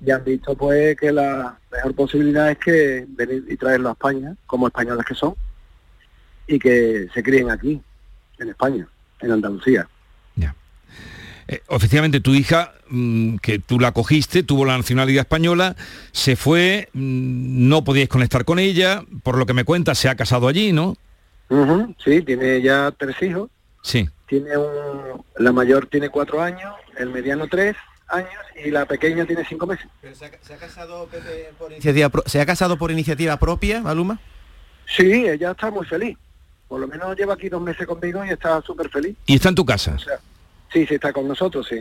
[0.00, 4.36] y han visto pues que la mejor posibilidad es que venir y traerlo a España,
[4.46, 5.34] como españoles que son,
[6.46, 7.80] y que se críen aquí,
[8.38, 8.86] en España,
[9.20, 9.88] en Andalucía.
[11.48, 15.76] Eh, oficialmente tu hija, mm, que tú la cogiste, tuvo la nacionalidad española,
[16.12, 20.14] se fue, mm, no podíais conectar con ella, por lo que me cuentas, se ha
[20.16, 20.96] casado allí, ¿no?
[21.48, 23.48] Ujú, Sí, tiene ya tres hijos.
[23.82, 24.08] Sí.
[24.26, 27.76] Tiene un, la mayor tiene cuatro años, el mediano tres
[28.08, 28.30] años
[28.64, 29.86] y la pequeña tiene cinco meses.
[30.42, 31.08] ¿Se ha casado
[31.58, 34.18] por iniciativa, pro- ¿se ha casado por iniciativa propia, Maluma?
[34.96, 36.16] Sí, ella está muy feliz.
[36.68, 39.14] Por lo menos lleva aquí dos meses conmigo y está súper feliz.
[39.26, 39.94] Y está en tu casa.
[39.94, 40.18] O sea,
[40.80, 41.76] sí, sí, está con nosotros, sí.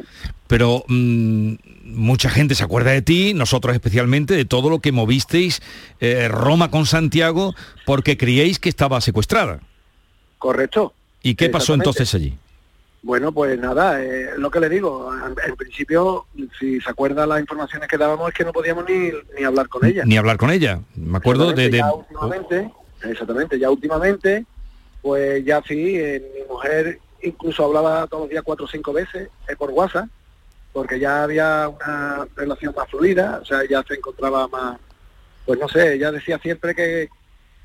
[0.48, 5.62] Pero mm, mucha gente se acuerda de ti, nosotros especialmente, de todo lo que movisteis
[6.00, 7.54] eh, Roma con Santiago
[7.86, 9.60] porque creíais que estaba secuestrada.
[10.38, 10.94] Correcto.
[11.22, 12.38] ¿Y qué pasó entonces allí?
[13.02, 16.26] Bueno, pues nada, eh, lo que le digo, en, en principio,
[16.60, 19.86] si se acuerda las informaciones que dábamos es que no podíamos ni, ni hablar con
[19.86, 20.04] ella.
[20.06, 20.80] Ni hablar con ella.
[20.96, 21.70] Me acuerdo de...
[21.70, 22.72] de- Ya últimamente,
[23.04, 24.46] exactamente, ya últimamente,
[25.02, 29.30] pues ya sí, eh, mi mujer incluso hablaba todos los días cuatro o cinco veces
[29.48, 30.08] eh, por WhatsApp,
[30.74, 34.78] porque ya había una relación más fluida, o sea, ya se encontraba más,
[35.46, 37.10] pues no sé, ella decía siempre que,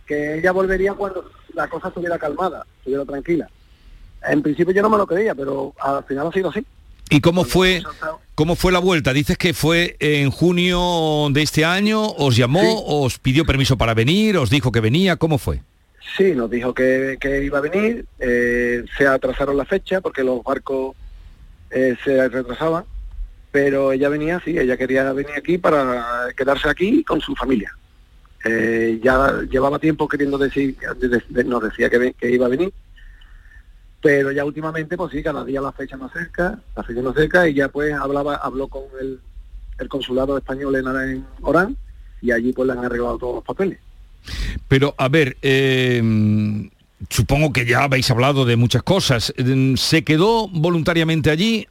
[0.07, 3.49] que ella volvería cuando la cosa estuviera calmada, estuviera tranquila.
[4.29, 6.65] En principio yo no me lo creía, pero al final ha sido así.
[7.13, 7.83] ¿Y cómo fue,
[8.37, 9.13] cómo fue la vuelta?
[9.13, 14.37] Dices que fue en junio de este año, os llamó, os pidió permiso para venir,
[14.37, 15.63] os dijo que venía, ¿cómo fue?
[16.17, 20.43] Sí, nos dijo que, que iba a venir, eh, se atrasaron la fecha porque los
[20.43, 20.97] barcos
[21.71, 22.85] eh, se retrasaban,
[23.53, 27.73] pero ella venía, sí, ella quería venir aquí para quedarse aquí con su familia.
[28.45, 32.73] Eh, ya llevaba tiempo queriendo decir, de- de- nos decía que, que iba a venir,
[34.03, 37.47] pero ya últimamente, pues sí, cada día la fecha más cerca, la fecha más cerca,
[37.49, 39.21] y ya pues hablaba, habló con el,
[39.79, 41.77] el consulado español en, en Orán,
[42.23, 43.79] y allí pues le han arreglado todos los papeles.
[44.69, 46.03] Pero, a ver, eh,
[47.09, 49.33] supongo que ya habéis hablado de muchas cosas.
[49.37, 51.67] Eh, ¿Se quedó voluntariamente allí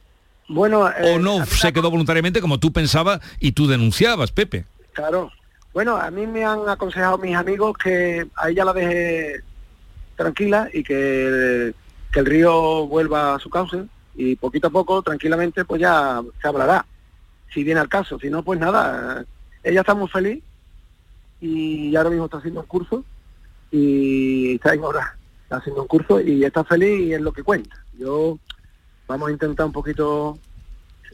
[0.48, 4.64] Bueno, eh, o no se quedó voluntariamente como tú pensabas y tú denunciabas, Pepe?
[4.92, 5.30] Claro.
[5.72, 9.40] Bueno, a mí me han aconsejado mis amigos que a ella la deje
[10.16, 11.72] tranquila y que,
[12.12, 13.84] que el río vuelva a su cauce
[14.16, 16.84] y poquito a poco, tranquilamente, pues ya se hablará,
[17.54, 18.18] si viene al caso.
[18.18, 19.24] Si no, pues nada,
[19.62, 20.42] ella está muy feliz
[21.40, 23.04] y ahora mismo está haciendo un curso
[23.70, 27.42] y está en hora, está haciendo un curso y está feliz y es lo que
[27.42, 27.76] cuenta.
[27.98, 28.38] Yo
[29.06, 30.38] vamos a intentar un poquito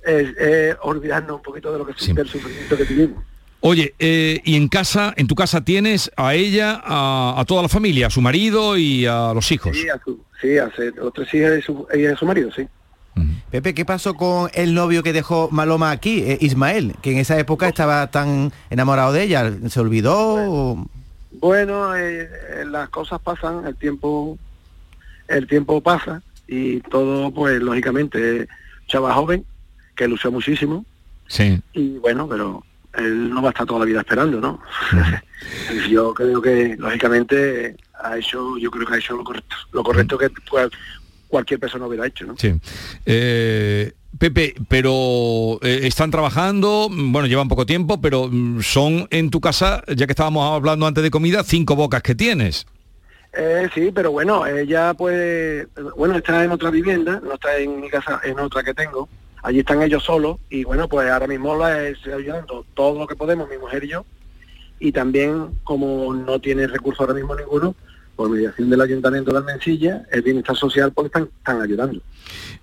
[0.06, 3.24] eh, eh, olvidarnos un poquito de lo que del sufrimiento que tuvimos.
[3.60, 7.68] Oye, eh, y en casa, en tu casa tienes a ella, a, a toda la
[7.68, 9.76] familia, a su marido y a los hijos.
[9.76, 12.66] Sí, a su, sí, a los tres hijos y su, y a su marido, sí.
[13.50, 17.38] Pepe, ¿qué pasó con el novio que dejó Maloma aquí, eh, Ismael, que en esa
[17.38, 19.52] época estaba tan enamorado de ella?
[19.68, 20.86] ¿Se olvidó?
[21.40, 24.38] Bueno, eh, eh, las cosas pasan, el tiempo,
[25.28, 28.48] el tiempo pasa y todo, pues lógicamente,
[28.88, 29.44] chaval joven
[29.94, 30.84] que luchó muchísimo
[31.28, 31.60] Sí.
[31.72, 32.62] y bueno, pero
[32.98, 34.60] él no va a estar toda la vida esperando, ¿no?
[35.90, 40.18] yo creo que lógicamente ha hecho, yo creo que ha hecho lo correcto, lo correcto
[40.18, 40.68] que pues,
[41.28, 42.36] cualquier persona hubiera hecho, ¿no?
[42.36, 42.54] Sí.
[43.04, 49.40] Eh, Pepe, pero eh, están trabajando, bueno, llevan poco tiempo, pero mm, son en tu
[49.40, 52.66] casa, ya que estábamos hablando antes de comida, cinco bocas que tienes.
[53.34, 57.90] Eh, sí, pero bueno, ella pues, bueno, está en otra vivienda, no está en mi
[57.90, 59.08] casa, en otra que tengo.
[59.42, 63.14] Allí están ellos solos y bueno, pues ahora mismo la estoy ayudando todo lo que
[63.14, 64.06] podemos, mi mujer y yo.
[64.78, 67.74] Y también, como no tiene recursos ahora mismo ninguno,
[68.16, 72.00] por mediación del Ayuntamiento de Almencilla, el Bienestar Social, pues están, están ayudando.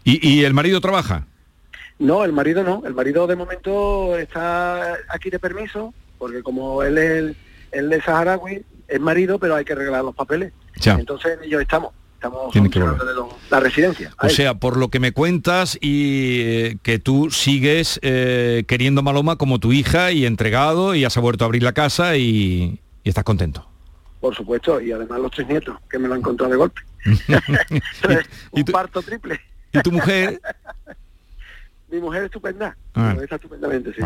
[0.03, 1.27] ¿Y, y el marido trabaja?
[1.99, 2.81] No, el marido no.
[2.85, 7.35] El marido de momento está aquí de permiso, porque como él es, el-
[7.71, 10.51] él es saharaui, es marido, pero hay que arreglar los papeles.
[10.77, 10.95] Ya.
[10.95, 11.91] Entonces en ello estamos.
[12.15, 14.11] Estamos de lo- la residencia.
[14.21, 19.35] O sea, por lo que me cuentas y eh, que tú sigues eh, queriendo Maloma
[19.35, 23.25] como tu hija y entregado y has vuelto a abrir la casa y, y estás
[23.25, 23.67] contento.
[24.23, 26.81] Por supuesto, y además los tres nietos, que me lo han encontrado de golpe.
[28.51, 29.37] Un parto triple.
[29.73, 30.39] ¿Y tu mujer?
[31.91, 32.77] Mi mujer estupenda.
[32.93, 33.17] Ah.
[33.21, 34.01] Está estupendamente, sí.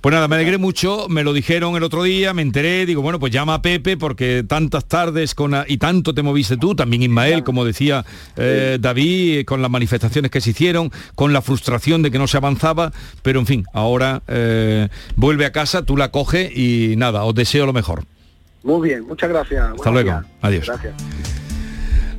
[0.00, 3.20] Pues nada, me alegré mucho, me lo dijeron el otro día, me enteré, digo, bueno,
[3.20, 7.44] pues llama a Pepe porque tantas tardes con y tanto te moviste tú, también Ismael,
[7.44, 12.10] como decía eh, David, eh, con las manifestaciones que se hicieron, con la frustración de
[12.10, 16.50] que no se avanzaba, pero en fin, ahora eh, vuelve a casa, tú la coges
[16.56, 18.04] y nada, os deseo lo mejor.
[18.62, 19.60] Muy bien, muchas gracias.
[19.60, 20.32] Hasta Buenos luego, días.
[20.40, 20.66] adiós.
[20.66, 20.94] Gracias.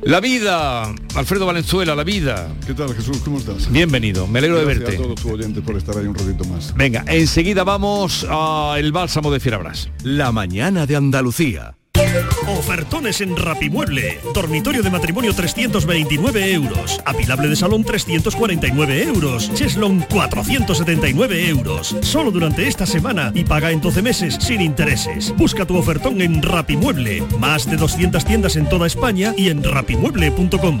[0.02, 0.82] La vida,
[1.14, 2.48] Alfredo Valenzuela, la vida.
[2.66, 3.18] ¿Qué tal Jesús?
[3.24, 3.72] ¿Cómo estás?
[3.72, 5.00] Bienvenido, me alegro de Gracias verte.
[5.00, 6.74] a todos tus oyentes por estar ahí un ratito más.
[6.74, 9.88] Venga, enseguida vamos al bálsamo de Fierabras.
[10.02, 11.76] La mañana de Andalucía.
[12.46, 14.20] Ofertones en Rapimueble.
[14.34, 17.00] Dormitorio de matrimonio 329 euros.
[17.04, 19.52] Apilable de salón 349 euros.
[19.54, 21.96] Cheslon 479 euros.
[22.00, 25.34] Solo durante esta semana y paga en 12 meses sin intereses.
[25.36, 27.22] Busca tu ofertón en Rapimueble.
[27.38, 30.80] Más de 200 tiendas en toda España y en rapimueble.com.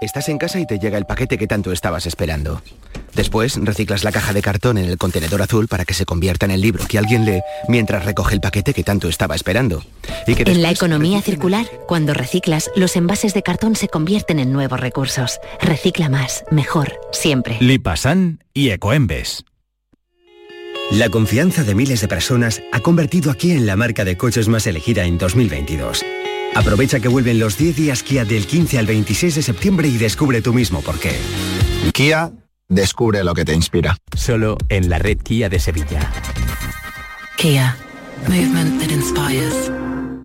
[0.00, 2.62] Estás en casa y te llega el paquete que tanto estabas esperando.
[3.14, 6.52] Después reciclas la caja de cartón en el contenedor azul para que se convierta en
[6.52, 9.84] el libro que alguien lee mientras recoge el paquete que tanto estaba esperando.
[10.26, 14.52] Y que En la economía circular, cuando reciclas, los envases de cartón se convierten en
[14.52, 15.38] nuevos recursos.
[15.60, 17.56] Recicla más, mejor, siempre.
[17.60, 19.44] Lipasan y Ecoembes.
[20.90, 24.48] La confianza de miles de personas ha convertido a Kia en la marca de coches
[24.48, 26.04] más elegida en 2022.
[26.54, 30.40] Aprovecha que vuelven los 10 días Kia del 15 al 26 de septiembre y descubre
[30.40, 31.12] tú mismo por qué.
[31.92, 32.32] Kia,
[32.68, 33.96] descubre lo que te inspira.
[34.16, 36.10] Solo en la red Kia de Sevilla.
[37.36, 37.76] Kia.
[38.28, 39.70] Movement that inspires.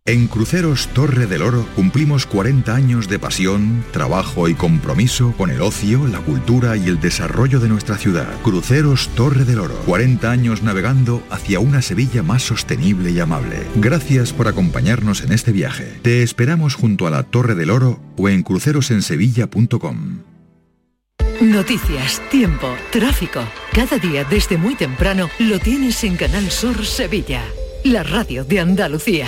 [0.09, 5.61] En Cruceros Torre del Oro cumplimos 40 años de pasión, trabajo y compromiso con el
[5.61, 8.27] ocio, la cultura y el desarrollo de nuestra ciudad.
[8.41, 9.75] Cruceros Torre del Oro.
[9.85, 13.57] 40 años navegando hacia una Sevilla más sostenible y amable.
[13.75, 15.99] Gracias por acompañarnos en este viaje.
[16.01, 20.23] Te esperamos junto a la Torre del Oro o en crucerosensevilla.com.
[21.39, 23.41] Noticias, tiempo, tráfico.
[23.73, 27.43] Cada día desde muy temprano lo tienes en Canal Sur Sevilla,
[27.83, 29.27] la radio de Andalucía.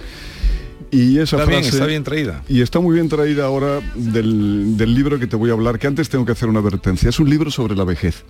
[0.92, 2.44] Y esa Está bien, frase está bien traída.
[2.48, 5.88] y está muy bien traída ahora del, del libro que te voy a hablar, que
[5.88, 7.10] antes tengo que hacer una advertencia.
[7.10, 8.24] Es un libro sobre la vejez,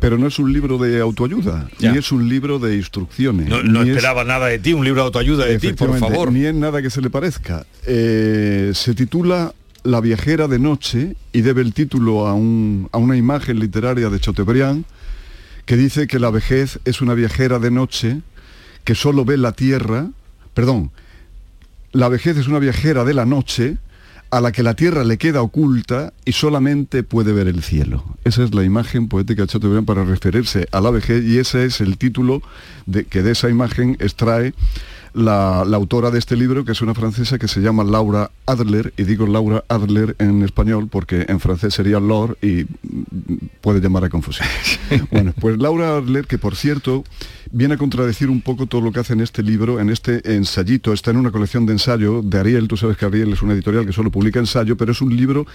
[0.00, 1.92] pero no es un libro de autoayuda, Ya.
[1.92, 3.48] ni es un libro de instrucciones.
[3.48, 5.98] No, no ni es- esperaba nada de ti, un libro de autoayuda de ti, por
[5.98, 6.30] favor.
[6.32, 7.64] Ni es nada que se le parezca.
[7.86, 9.54] Eh, se titula
[9.86, 14.18] La viajera de noche y debe el título a, un- a una imagen literaria de
[14.18, 14.84] Chateaubriand
[15.66, 18.20] que dice que la vejez es una viajera de noche
[18.84, 20.08] que solo ve la tierra,
[20.54, 20.90] perdón,
[21.92, 23.76] la vejez es una viajera de la noche
[24.34, 28.02] a la que la tierra le queda oculta y solamente puede ver el cielo.
[28.24, 31.80] Esa es la imagen poética de Chateaubriand para referirse a la vejez y ese es
[31.80, 32.42] el título
[32.84, 34.52] de, que de esa imagen extrae
[35.14, 38.92] la, la autora de este libro, que es una francesa que se llama Laura Adler,
[38.96, 42.64] y digo Laura Adler en español porque en francés sería Laure y
[43.60, 44.48] puede llamar a confusión.
[45.10, 47.04] bueno, pues Laura Adler, que por cierto
[47.52, 50.92] viene a contradecir un poco todo lo que hace en este libro, en este ensayito,
[50.92, 53.86] está en una colección de ensayo de Ariel, tú sabes que Ariel es una editorial
[53.86, 55.46] que solo publica ensayo, pero es un libro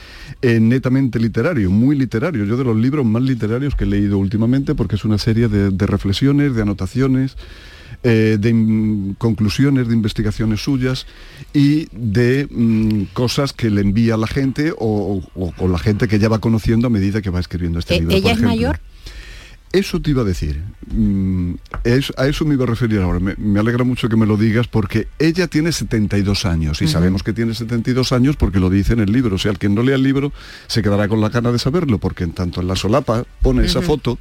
[0.41, 4.76] eh, netamente literario, muy literario, yo de los libros más literarios que he leído últimamente
[4.76, 7.36] porque es una serie de, de reflexiones, de anotaciones,
[8.04, 11.06] eh, de conclusiones de investigaciones suyas
[11.54, 16.08] y de mm, cosas que le envía a la gente o, o- o la gente
[16.08, 18.16] que ya va conociendo a medida que va escribiendo este Eh, libro.
[18.16, 18.80] ¿Ella Por es ejemplo, mayor?
[19.72, 20.61] Eso te iba a decir.
[20.91, 21.53] Mm,
[21.84, 23.20] es- a eso me iba a referir ahora.
[23.20, 27.22] Me, me alegra mucho que me lo digas porque ella tiene 72 años y sabemos
[27.22, 29.36] que tiene 72 años porque lo dice en el libro.
[29.36, 30.34] O sea, el que no lea el libro
[30.67, 33.82] se quedará con la gana de saberlo porque en tanto en la solapa pone esa
[33.84, 34.17] foto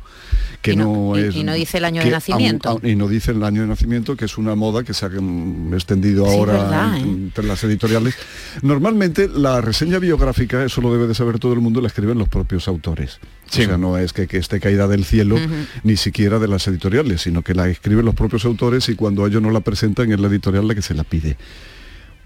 [0.60, 1.34] que Y no- no, y- es...
[1.36, 2.80] y no dice el año de nacimiento.
[2.82, 5.72] y no dice el año de nacimiento, que es una moda que se ha mm,
[5.72, 7.00] extendido Sí, ahora verdad, ¿eh?
[7.00, 8.14] entre las editoriales.
[8.62, 12.28] Normalmente la reseña biográfica, eso lo debe de saber todo el mundo, la escriben los
[12.28, 13.18] propios autores.
[13.64, 15.36] O sea, no es que, que esté caída del cielo,
[15.82, 19.40] ni siquiera de las editoriales, sino que la escriben los propios autores y cuando ellos
[19.42, 21.36] no la presentan es la editorial la que se la pide.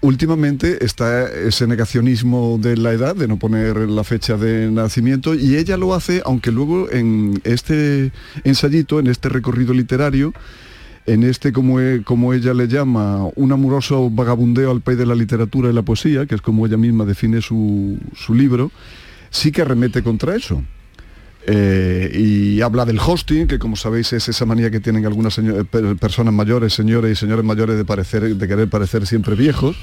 [0.01, 5.55] Últimamente está ese negacionismo de la edad, de no poner la fecha de nacimiento, y
[5.55, 8.11] ella lo hace, aunque luego en este
[8.43, 10.33] ensayito, en este recorrido literario,
[11.05, 15.15] en este, como, e- como ella le llama, un amoroso vagabundeo al país de la
[15.15, 18.71] literatura y la poesía, que es como ella misma define su, su libro,
[19.29, 20.61] sí que arremete contra eso.
[21.45, 25.65] Eh, y habla del hosting, que como sabéis es esa manía que tienen algunas eh,
[25.69, 29.75] per- personas mayores, señores y señores mayores de parecer, de querer parecer siempre viejos,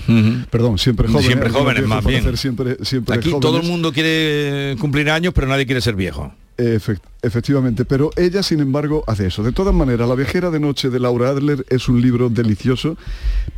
[0.51, 2.37] perdón, siempre jóvenes, Siempre algunos jóvenes, más bien.
[2.37, 3.41] Siempre, siempre Aquí jóvenes.
[3.41, 6.33] todo el mundo quiere cumplir años, pero nadie quiere ser viejo.
[6.57, 9.43] Efect- efectivamente, pero ella sin embargo hace eso.
[9.43, 12.97] De todas maneras, La viajera de noche de Laura Adler es un libro delicioso.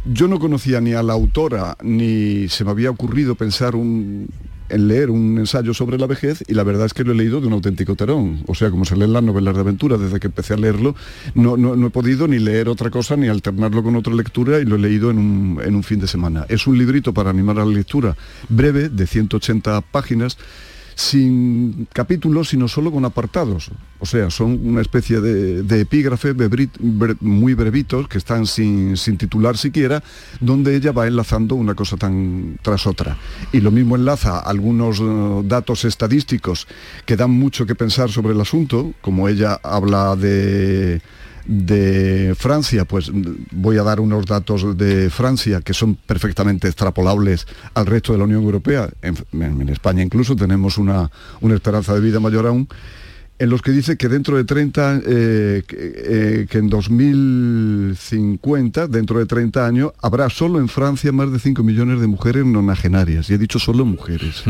[0.04, 4.28] Yo no conocía ni a la autora, ni se me había ocurrido pensar un-
[4.72, 7.40] en leer un ensayo sobre la vejez y la verdad es que lo he leído
[7.40, 8.42] de un auténtico terón.
[8.48, 10.96] O sea, como se leen las novelas de aventura, desde que empecé a leerlo,
[11.34, 14.64] no, no- no he podido ni leer otra cosa ni alternarlo con otra lectura y
[14.64, 16.46] lo he leído en un, en un fin de semana.
[16.48, 18.16] Es un librito para animar a la lectura
[18.48, 20.38] breve, de 180 páginas,
[20.94, 23.70] sin capítulos, sino solo con apartados.
[23.98, 26.34] O sea, son una especie de, de epígrafe
[27.20, 30.02] muy brevitos que están sin, sin titular siquiera,
[30.40, 33.16] donde ella va enlazando una cosa tan tras otra.
[33.52, 36.66] Y lo mismo enlaza algunos eh, datos estadísticos
[37.06, 41.00] que dan mucho que pensar sobre el asunto, como ella habla de
[41.46, 43.22] de Francia, pues mm,
[43.52, 48.24] voy a dar unos datos de Francia que son perfectamente extrapolables al resto de la
[48.24, 48.88] Unión Europea.
[49.02, 52.68] En, España incluso tenemos una, una esperanza de vida mayor aún
[53.42, 59.18] en los que dice que dentro de 30, eh, que, eh, que en 2050, dentro
[59.18, 63.28] de 30 años, habrá solo en Francia más de 5 millones de mujeres nonagenarias.
[63.30, 64.44] Y he dicho solo mujeres.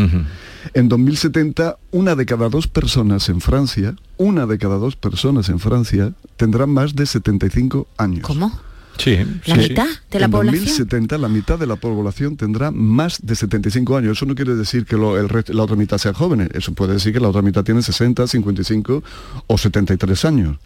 [0.74, 5.58] En 2070, una de cada dos personas en Francia, una de cada dos personas en
[5.58, 8.20] Francia tendrá más de 75 años.
[8.26, 8.52] ¿Cómo?
[8.98, 9.16] Sí.
[9.46, 10.64] ¿La mitad de la en población?
[10.64, 14.18] 2070 la mitad de la población tendrá más de 75 años.
[14.18, 16.50] Eso no quiere decir que lo- el resto- la otra mitad sean jóvenes.
[16.52, 19.02] Eso puede decir que la otra mitad tiene 60, 55
[19.46, 20.58] o 73 años.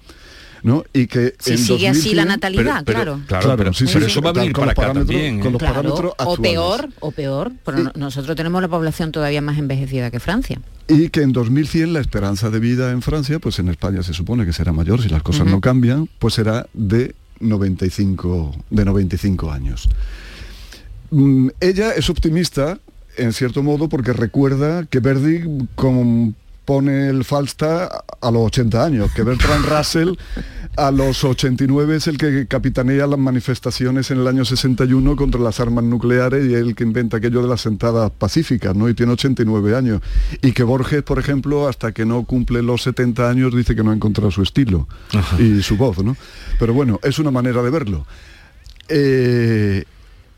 [0.62, 0.84] ¿No?
[0.92, 3.20] Y que Si en sigue así la 2100 natalidad, claro.
[3.26, 5.42] Claro, pero- sí, sí, pero sí, eso va a venir con para acá también, ¿eh?
[5.42, 9.40] Con los Claro, parámetros o peor, o peor, pero no- nosotros tenemos la población todavía
[9.42, 10.60] más envejecida que Francia.
[10.88, 14.46] Y que en 2100 la esperanza de vida en Francia, pues en España se supone
[14.46, 19.88] que será mayor, si las cosas no cambian, pues será de 95, de 95 años.
[21.10, 22.78] Mm, ella es optimista,
[23.16, 25.42] en cierto modo, porque recuerda que Verdi
[26.66, 27.90] compone el Falstaff
[28.20, 30.14] a los 80 años, que Bertrand Russell
[30.76, 35.60] a los 89 es el que capitanea las manifestaciones en el año 61 contra las
[35.60, 38.88] armas nucleares y el que inventa aquello de las sentadas pacíficas, ¿no?
[38.88, 40.02] Y tiene 89 años.
[40.42, 43.92] Y que Borges, por ejemplo, hasta que no cumple los 70 años, dice que no
[43.92, 44.88] ha encontrado su estilo
[45.38, 46.16] y su voz, ¿no?
[46.58, 48.06] Pero bueno, es una manera de verlo.
[48.88, 49.84] Eh,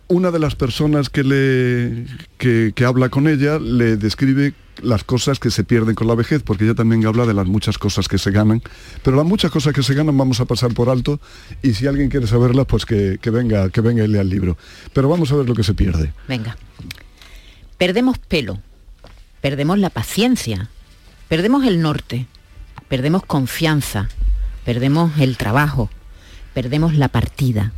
[0.08, 2.06] una de las personas que, le,
[2.36, 6.42] que, que habla con ella le describe las cosas que se pierden con la vejez,
[6.42, 8.62] porque ella también habla de las muchas cosas que se ganan,
[9.02, 11.20] pero las muchas cosas que se ganan vamos a pasar por alto
[11.62, 14.56] y si alguien quiere saberlas, pues que, que venga, que venga y lea el libro.
[14.92, 16.12] Pero vamos a ver lo que se pierde.
[16.26, 16.56] Venga.
[17.76, 18.60] Perdemos pelo,
[19.40, 20.70] perdemos la paciencia,
[21.28, 22.26] perdemos el norte,
[22.88, 24.08] perdemos confianza,
[24.64, 25.90] perdemos el trabajo,
[26.54, 27.72] perdemos la partida,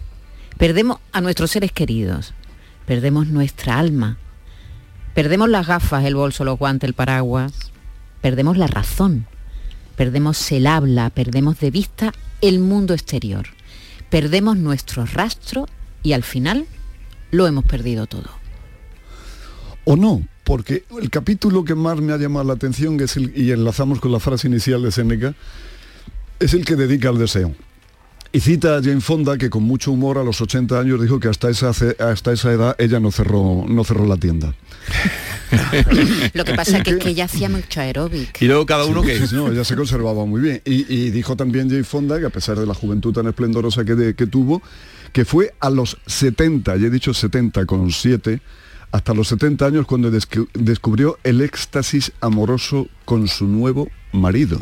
[0.56, 2.32] perdemos a nuestros seres queridos,
[2.86, 4.16] perdemos nuestra alma,
[5.14, 7.52] perdemos las gafas, el bolso, los guantes, el paraguas,
[8.20, 9.26] perdemos la razón,
[9.96, 13.46] perdemos el habla, perdemos de vista el mundo exterior,
[14.08, 15.66] perdemos nuestro rastro
[16.02, 16.66] y al final
[17.30, 18.30] lo hemos perdido todo.
[19.84, 23.50] O no, porque el capítulo que más me ha llamado la atención es el, y
[23.52, 25.34] enlazamos con la frase inicial de Seneca,
[26.38, 27.54] es el que dedica al deseo.
[28.32, 31.26] Y cita a Jane Fonda que con mucho humor a los 80 años dijo que
[31.26, 34.54] hasta esa, hasta esa edad ella no cerró, no cerró la tienda.
[36.32, 38.40] Lo que pasa es que, ella hacía mucho aeróbic.
[38.40, 39.18] Y luego cada uno que...
[39.32, 40.62] no, ella se conservaba muy bien.
[40.64, 44.26] Y, dijo también Jane Fonda que a pesar de la juventud tan esplendorosa que, que
[44.28, 44.62] tuvo,
[45.12, 48.40] que fue a los 70, y he dicho 70 con 7,
[48.92, 54.60] hasta los 70 años cuando descubrió el éxtasis amoroso con su nuevo marido.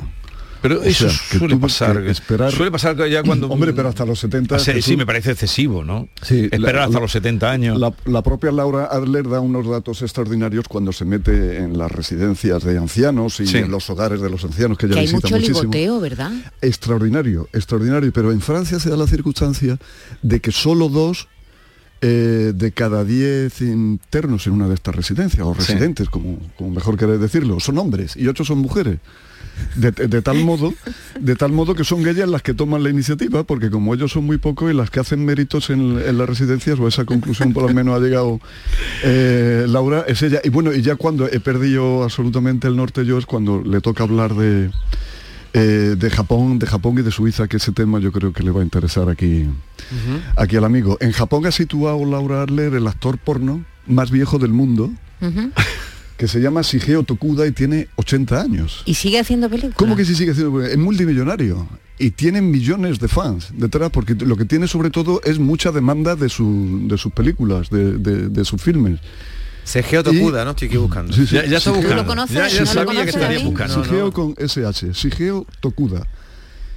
[0.61, 1.99] Pero eso suele pasar.
[2.07, 2.53] Esperar...
[2.53, 3.49] Suele pasar ya cuando.
[3.51, 4.57] Hombre, pero hasta los 70.
[4.57, 6.09] Ah, sí, me parece excesivo, ¿no?
[6.23, 6.49] Sí.
[6.51, 7.79] Esperar hasta los 70 años.
[7.79, 12.77] La, propia Laura Adler da unos datos extraordinarios cuando se mete en las residencias de
[12.77, 16.33] ancianos y en los hogares de los ancianos que ella que hay mucho ligoteo, ¿verdad?
[16.61, 18.13] Extraordinario, extraordinario.
[18.13, 19.79] Pero en Francia se da la circunstancia
[20.23, 21.29] de que solo dos
[22.01, 26.97] eh, de cada diez internos en una de estas residencias, o residentes, como, como mejor
[26.97, 28.99] queréis decirlo, son hombres y ocho son mujeres.
[29.75, 30.73] De, tal modo
[31.19, 34.25] de tal modo que son ellas las que toman la iniciativa porque como ellos son
[34.25, 37.75] muy pocos y las que hacen méritos en, las residencias o esa conclusión por lo
[37.75, 38.41] menos ha llegado
[39.03, 40.41] eh, Laura es ella.
[40.45, 44.05] Y bueno y ya cuando he perdido absolutamente el norte yo es cuando le toca
[44.05, 44.71] hablar de
[45.53, 48.51] eh, de Japón, de Japón y de Suiza, que ese tema yo creo que le
[48.51, 49.47] va a interesar aquí,
[50.37, 50.97] aquí al amigo.
[51.01, 54.91] En Japón ha situado Laura Adler el actor porno más viejo del mundo.
[56.17, 58.83] que se llama Shigeo Tokuda y tiene 80 años.
[58.87, 59.77] ¿Y sigue haciendo películas?
[59.77, 60.73] ¿Cómo que sí sigue haciendo películas?
[60.73, 65.39] Es multimillonario y tiene millones de fans detrás, porque lo que tiene sobre todo es
[65.39, 69.01] mucha demanda de, su, de sus películas, de, de sus filmes.
[69.69, 70.53] Segeo Tokuda, ¿no?
[70.53, 71.15] Estoy aquí buscando.
[71.15, 71.97] Ya, ya está buscando.
[71.97, 72.35] ¿Lo conoces?
[72.35, 73.85] Ya, ya ¿No sabía que estaría buscando.
[73.85, 74.95] Sigeo con SH.
[74.95, 76.07] Sigeo Tokuda.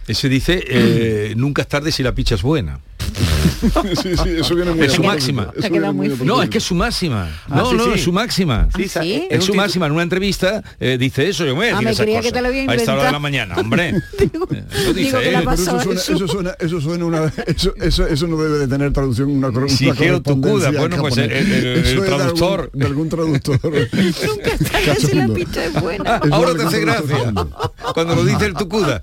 [0.08, 2.82] Ese dice, eh, nunca es tarde si la picha es buena.
[4.02, 5.52] sí, sí, eso viene muy es su máxima.
[6.24, 7.30] no, es que es su máxima.
[7.50, 8.68] Ah, no, no, es su máxima.
[8.74, 9.28] ¿Ah, ¿Sí?
[9.30, 9.88] Es su máxima.
[9.88, 11.46] En una entrevista eh, dice eso.
[11.46, 12.30] Yo me voy a ah, decir me creía cosa.
[12.30, 13.94] que te lo había A esta hora de la mañana, hombre.
[14.20, 15.48] digo, eso dice él.
[15.52, 19.30] eso, suena, eso, suena, eso suena una eso, eso, eso no debe de tener traducción
[19.30, 22.72] una, una Sigeo Tokuda, bueno, pues el, el, el, el traductor.
[22.74, 23.60] De algún, de algún traductor.
[24.28, 26.22] Nunca está si la picha es buena.
[26.32, 27.34] Ahora te hace gracia.
[27.94, 29.02] Cuando lo dice el Tokuda.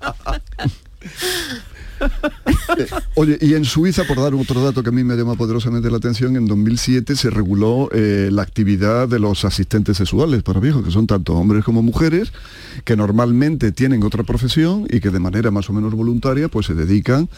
[3.15, 5.97] Oye, y en Suiza, por dar otro dato que a mí me llama poderosamente la
[5.97, 10.91] atención, en 2007 se reguló eh, la actividad de los asistentes sexuales para viejos, que
[10.91, 12.31] son tanto hombres como mujeres,
[12.85, 16.73] que normalmente tienen otra profesión y que de manera más o menos voluntaria pues se
[16.73, 17.29] dedican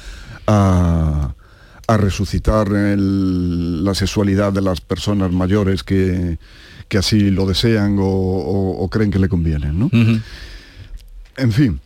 [0.47, 1.33] a,
[1.87, 6.37] resucitar la sexualidad de las personas mayores que,
[6.97, 9.73] así lo desean o, creen que le conviene.
[9.73, 9.89] ¿no?
[11.35, 11.81] En fin,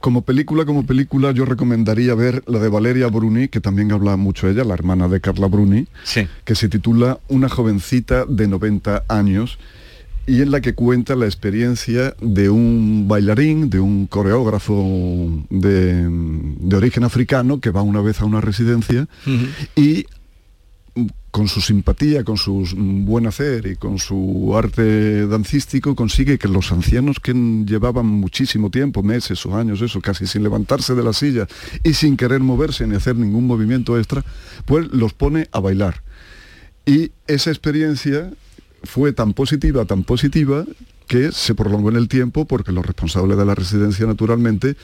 [0.00, 4.48] como película, como película, yo recomendaría ver la de Valeria Bruni, que también habla mucho
[4.48, 5.86] ella, la hermana de Carla Bruni,
[6.44, 9.58] que se titula Una jovencita de 90 años
[10.26, 16.08] y en la que cuenta la experiencia de un bailarín, de un coreógrafo de,
[16.74, 19.06] origen africano que va una vez a una residencia
[19.76, 20.06] y
[21.30, 26.70] con su simpatía, con su buen hacer y con su arte dancístico, consigue que los
[26.70, 31.48] ancianos que llevaban muchísimo tiempo, meses o años, eso, casi sin levantarse de la silla
[31.82, 34.24] y sin querer moverse ni hacer ningún movimiento extra,
[34.64, 36.02] pues los pone a bailar.
[36.86, 38.30] Y esa experiencia
[38.84, 40.64] fue tan positiva, tan positiva,
[41.08, 44.76] que se prolongó en el tiempo porque los responsables de la residencia naturalmente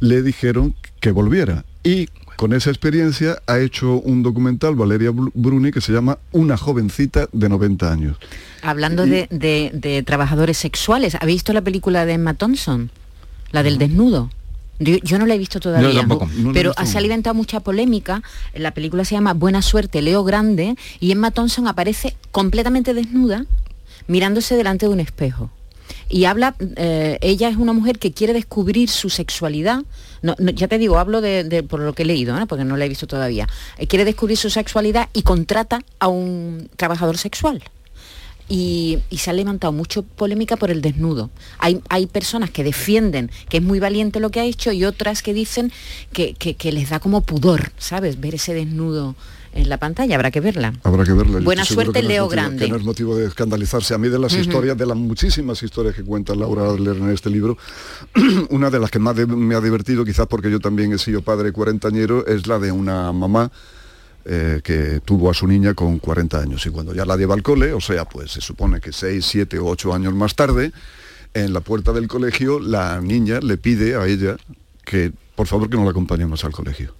[0.00, 1.64] le dijeron que volviera.
[1.82, 2.08] Y
[2.38, 7.48] con esa experiencia ha hecho un documental, Valeria Bruni, que se llama Una jovencita de
[7.48, 8.16] 90 años.
[8.62, 12.92] Hablando de, trabajadores sexuales, ¿ha visto la película de Emma Thompson?
[13.50, 14.30] La del desnudo.
[14.78, 16.06] Yo, no la he visto todavía,
[16.52, 18.22] pero ha se alimentado mucha polémica.
[18.54, 23.46] La película se llama Buena Suerte, Leo Grande, y Emma Thompson aparece completamente desnuda,
[24.06, 25.50] mirándose delante de un espejo
[26.08, 29.82] y habla, eh, ella es una mujer que quiere descubrir su sexualidad,
[30.54, 33.06] ya te digo, hablo de, por lo que he leído, porque no la he visto
[33.06, 33.46] todavía,
[33.76, 37.62] eh, quiere descubrir su sexualidad y contrata a un trabajador sexual.
[38.50, 41.28] Y, se ha levantado mucho polémica por el desnudo.
[41.58, 45.22] Hay, hay, personas que defienden que es muy valiente lo que ha hecho y otras
[45.22, 45.70] que dicen
[46.14, 48.18] que, que les da como pudor, ¿sabes?
[48.20, 49.16] Ver ese desnudo
[49.52, 50.74] en la pantalla, habrá que verla.
[50.82, 51.40] Habrá que verla.
[51.40, 52.66] Buena suerte, Leo Grande.
[52.66, 53.94] Que no es motivo de escandalizarse.
[53.94, 57.30] A mí de las historias, de las muchísimas historias que cuenta Laura Adler en este
[57.30, 57.56] libro,
[58.50, 61.52] una de las que más me ha divertido, quizás porque yo también he sido padre
[61.52, 63.50] cuarentañero, es la de una mamá
[64.24, 67.42] eh, que tuvo a su niña con 40 años y cuando ya la lleva al
[67.42, 70.72] cole, o sea, pues se supone que 6, 7 o 8 años más tarde,
[71.34, 74.36] en la puerta del colegio la niña le pide a ella
[74.84, 76.94] que por favor que no la acompañemos al colegio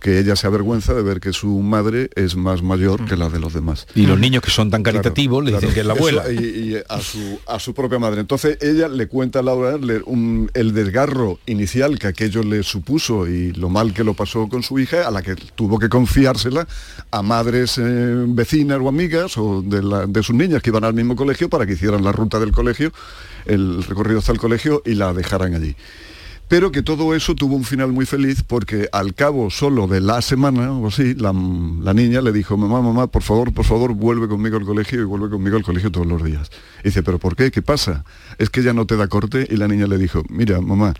[0.00, 3.40] que ella se avergüenza de ver que su madre es más mayor que la de
[3.40, 3.86] los demás.
[3.94, 6.30] Y los niños que son tan caritativos le dicen que es la abuela.
[6.30, 8.20] Y, y a, su, a su propia madre.
[8.20, 13.26] Entonces ella le cuenta a Laura Adler un- el desgarro inicial que aquello le supuso
[13.26, 16.68] y lo mal que lo pasó con su hija, a la que tuvo que confiársela
[17.10, 20.94] a madres eh, vecinas o amigas o de, la- de sus niñas que iban al
[20.94, 22.92] mismo colegio para que hicieran la ruta del colegio,
[23.46, 25.74] el recorrido hasta el colegio y la dejaran allí.
[26.48, 30.22] Pero que todo eso tuvo un final muy feliz porque al cabo solo de la
[30.22, 31.32] semana o así, la,
[31.82, 35.04] la niña le dijo, mamá, mamá, por favor, por favor, vuelve conmigo al colegio y
[35.04, 36.50] vuelve conmigo al colegio todos los días.
[36.82, 37.50] Y dice, ¿pero por qué?
[37.50, 38.04] ¿Qué pasa?
[38.38, 40.94] Es que ya no te da corte y la niña le dijo, mira, mamá,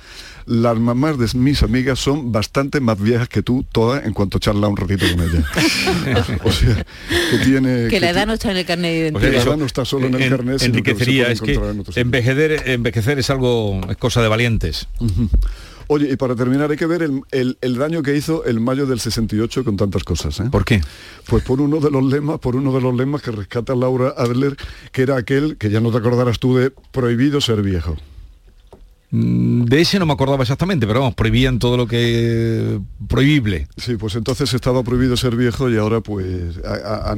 [0.46, 4.66] las mamás de mis amigas son bastante más viejas que tú, todas, en cuanto charla
[4.68, 5.44] un ratito con ella.
[6.44, 6.84] o sea,
[7.30, 7.86] que tiene...
[7.88, 9.32] Que la edad no está en el carnet de O sea, identidad.
[9.32, 11.32] la eso edad no está solo en el en- carnet, sino que se enriquecería, puede
[11.34, 14.88] es que encontrar en envejecer, envejecer es algo, es cosa de valientes.
[15.88, 18.86] Oye, y para terminar hay que ver el, el- el daño que hizo el mayo
[18.86, 20.40] del 68 con tantas cosas.
[20.40, 20.48] ¿eh?
[20.50, 20.80] ¿Por qué?
[21.28, 24.56] Pues por uno de los lemas, por uno de los lemas que rescata Laura Adler,
[24.90, 27.96] que era aquel, que ya no te acordarás tú de prohibido ser viejo.
[29.10, 33.68] Mm, De ese no me acordaba exactamente, pero vamos, prohibían todo lo que prohibible.
[33.76, 36.26] Sí, pues entonces estaba prohibido ser viejo y ahora pues
[36.64, 37.14] a,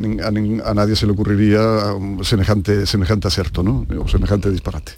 [0.74, 3.86] nadie se le ocurriría um, semejante, semejante acerto, ¿no?
[3.98, 4.92] O semejante disparate.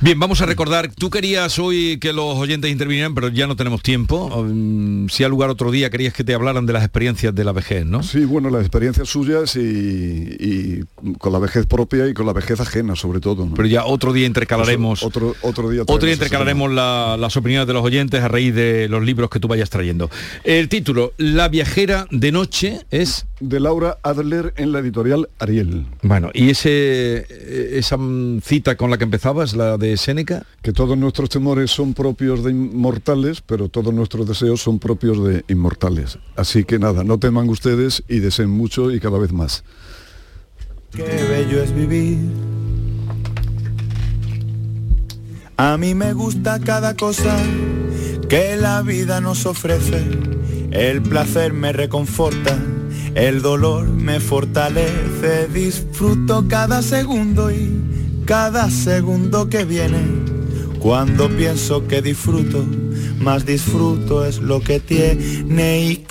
[0.00, 3.82] Bien, vamos a recordar, tú querías hoy que los oyentes intervinieran, pero ya no tenemos
[3.82, 4.44] tiempo.
[4.44, 7.52] Mm, Si al lugar otro día querías que te hablaran de las experiencias de la
[7.52, 8.02] vejez, ¿no?
[8.02, 10.84] Sí, bueno, las experiencias suyas y, y
[11.18, 13.46] con la vejez propia y con la vejez ajena, sobre todo.
[13.46, 13.54] ¿no?
[13.54, 15.02] Pero ya otro día intercalaremos.
[15.02, 15.82] Otro, otro día.
[15.86, 19.38] Otro día intercalaremos la- las opiniones de los oyentes a raíz de los libros que
[19.40, 20.10] tú vayas trayendo.
[20.44, 23.26] El título, La viajera de noche, es...
[23.40, 25.86] De Laura Adler en la editorial Ariel.
[26.02, 27.98] Bueno, y ese, eh, esa
[28.42, 32.52] cita con la que empezabas, la de Séneca, Que todos nuestros temores son propios de
[32.52, 36.18] inmortales, pero todos nuestros deseos son propios de inmortales.
[36.36, 39.62] Así que nada, no teman ustedes y deseen mucho y cada vez más.
[40.92, 42.18] Qué bello es vivir.
[45.56, 47.36] A mí me gusta cada cosa
[48.28, 50.02] que la vida nos ofrece.
[50.72, 52.58] El placer me reconforta,
[53.14, 55.46] el dolor me fortalece.
[55.52, 57.70] Disfruto cada segundo y
[58.24, 60.00] cada segundo que viene.
[60.80, 62.64] Cuando pienso que disfruto,
[63.20, 66.06] más disfruto es lo que tiene y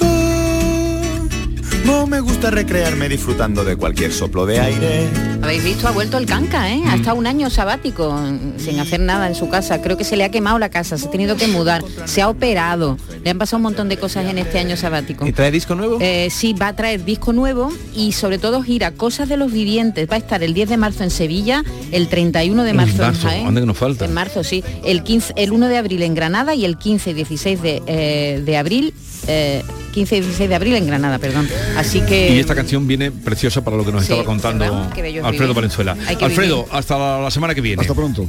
[1.86, 5.33] no me gusta recrearme disfrutando de cualquier soplo de aire.
[5.44, 6.78] Habéis visto, ha vuelto el canca, ¿eh?
[6.78, 6.88] Mm.
[6.88, 9.82] Ha estado un año sabático mm, sin hacer nada en su casa.
[9.82, 12.30] Creo que se le ha quemado la casa, se ha tenido que mudar, se ha
[12.30, 12.98] operado.
[13.26, 15.28] Le han pasado un montón de cosas en este año sabático.
[15.28, 15.98] ¿Y trae disco nuevo?
[16.00, 20.08] Eh, sí, va a traer disco nuevo y sobre todo gira Cosas de los Vivientes.
[20.10, 23.02] Va a estar el 10 de marzo en Sevilla, el 31 de En marzo en,
[23.02, 23.48] marzo, Jaén.
[23.48, 24.06] anda que nos falta.
[24.06, 24.64] En marzo, sí.
[24.86, 28.42] El, 15, el 1 de abril en Granada y el 15 y 16 de, eh,
[28.46, 28.94] de abril,
[29.28, 29.62] eh,
[29.94, 31.48] 15 y 16 de abril en Granada, perdón.
[31.78, 32.36] Así que...
[32.36, 35.54] y esta canción viene preciosa para lo que nos Sí, estaba contando Alfredo vivir.
[35.54, 35.96] Valenzuela.
[36.20, 36.76] Alfredo, vivir.
[36.78, 37.82] hasta la, la semana que viene.
[37.82, 38.26] Hasta pronto.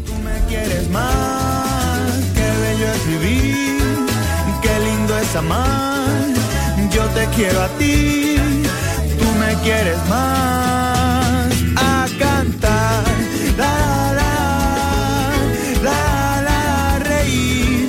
[0.49, 3.79] quieres más, qué bello es vivir,
[4.63, 6.27] qué lindo es amar,
[6.93, 8.37] yo te quiero a ti,
[9.19, 13.05] tú me quieres más, a cantar,
[13.57, 14.35] la la
[15.83, 17.89] la la, reír,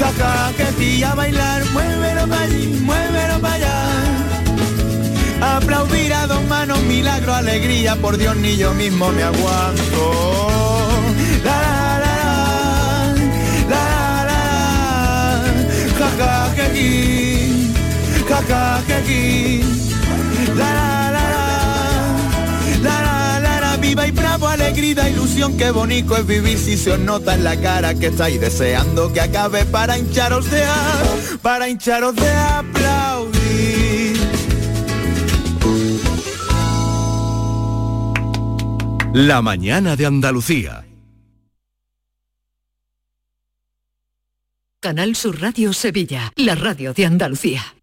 [0.00, 3.76] ja que a bailar, muévelo para allí, muévelo para allá.
[5.56, 10.12] Aplaudir a dos manos, milagro, alegría, por Dios ni yo mismo me aguanto.
[11.44, 12.34] La la la la,
[13.68, 13.72] la.
[13.72, 13.84] La
[14.28, 14.64] la la
[15.10, 15.64] la, la
[18.48, 18.82] la
[20.56, 20.99] la la,
[23.90, 27.60] viva y bravo, alegría, ilusión, qué bonito es vivir si se os nota en la
[27.60, 31.02] cara que estáis deseando que acabe para hincharos de a,
[31.42, 34.20] para hincharos de aplaudir.
[39.12, 40.86] La mañana de Andalucía.
[44.80, 47.79] Canal Sur Radio Sevilla, la radio de Andalucía.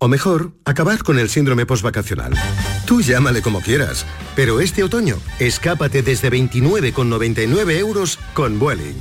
[0.00, 2.32] O mejor, acabar con el síndrome postvacacional.
[2.86, 8.94] Tú llámale como quieras, pero este otoño, escápate desde 29,99 euros con Vueling.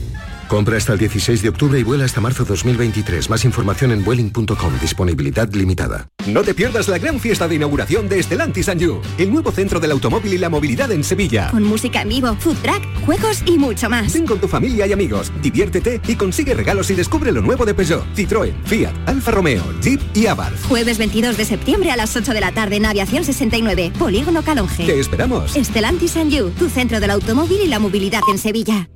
[0.48, 3.30] Compra hasta el 16 de octubre y vuela hasta marzo 2023.
[3.30, 4.80] Más información en vueling.com.
[4.80, 6.08] Disponibilidad limitada.
[6.26, 9.80] No te pierdas la gran fiesta de inauguración de Estelantis and You, el nuevo centro
[9.80, 11.50] del automóvil y la movilidad en Sevilla.
[11.52, 14.14] Con música en vivo, food track, juegos y mucho más.
[14.14, 17.74] Ven con tu familia y amigos, diviértete y consigue regalos y descubre lo nuevo de
[17.74, 20.64] Peugeot, Citroën, Fiat, Alfa Romeo, Jeep y Abarth.
[20.68, 24.86] Jueves 22 de septiembre a las 8 de la tarde en Aviación 69, Polígono Calonge.
[24.86, 25.56] Te esperamos.
[25.56, 28.90] Estelantis and You, tu centro del automóvil y la movilidad en Sevilla.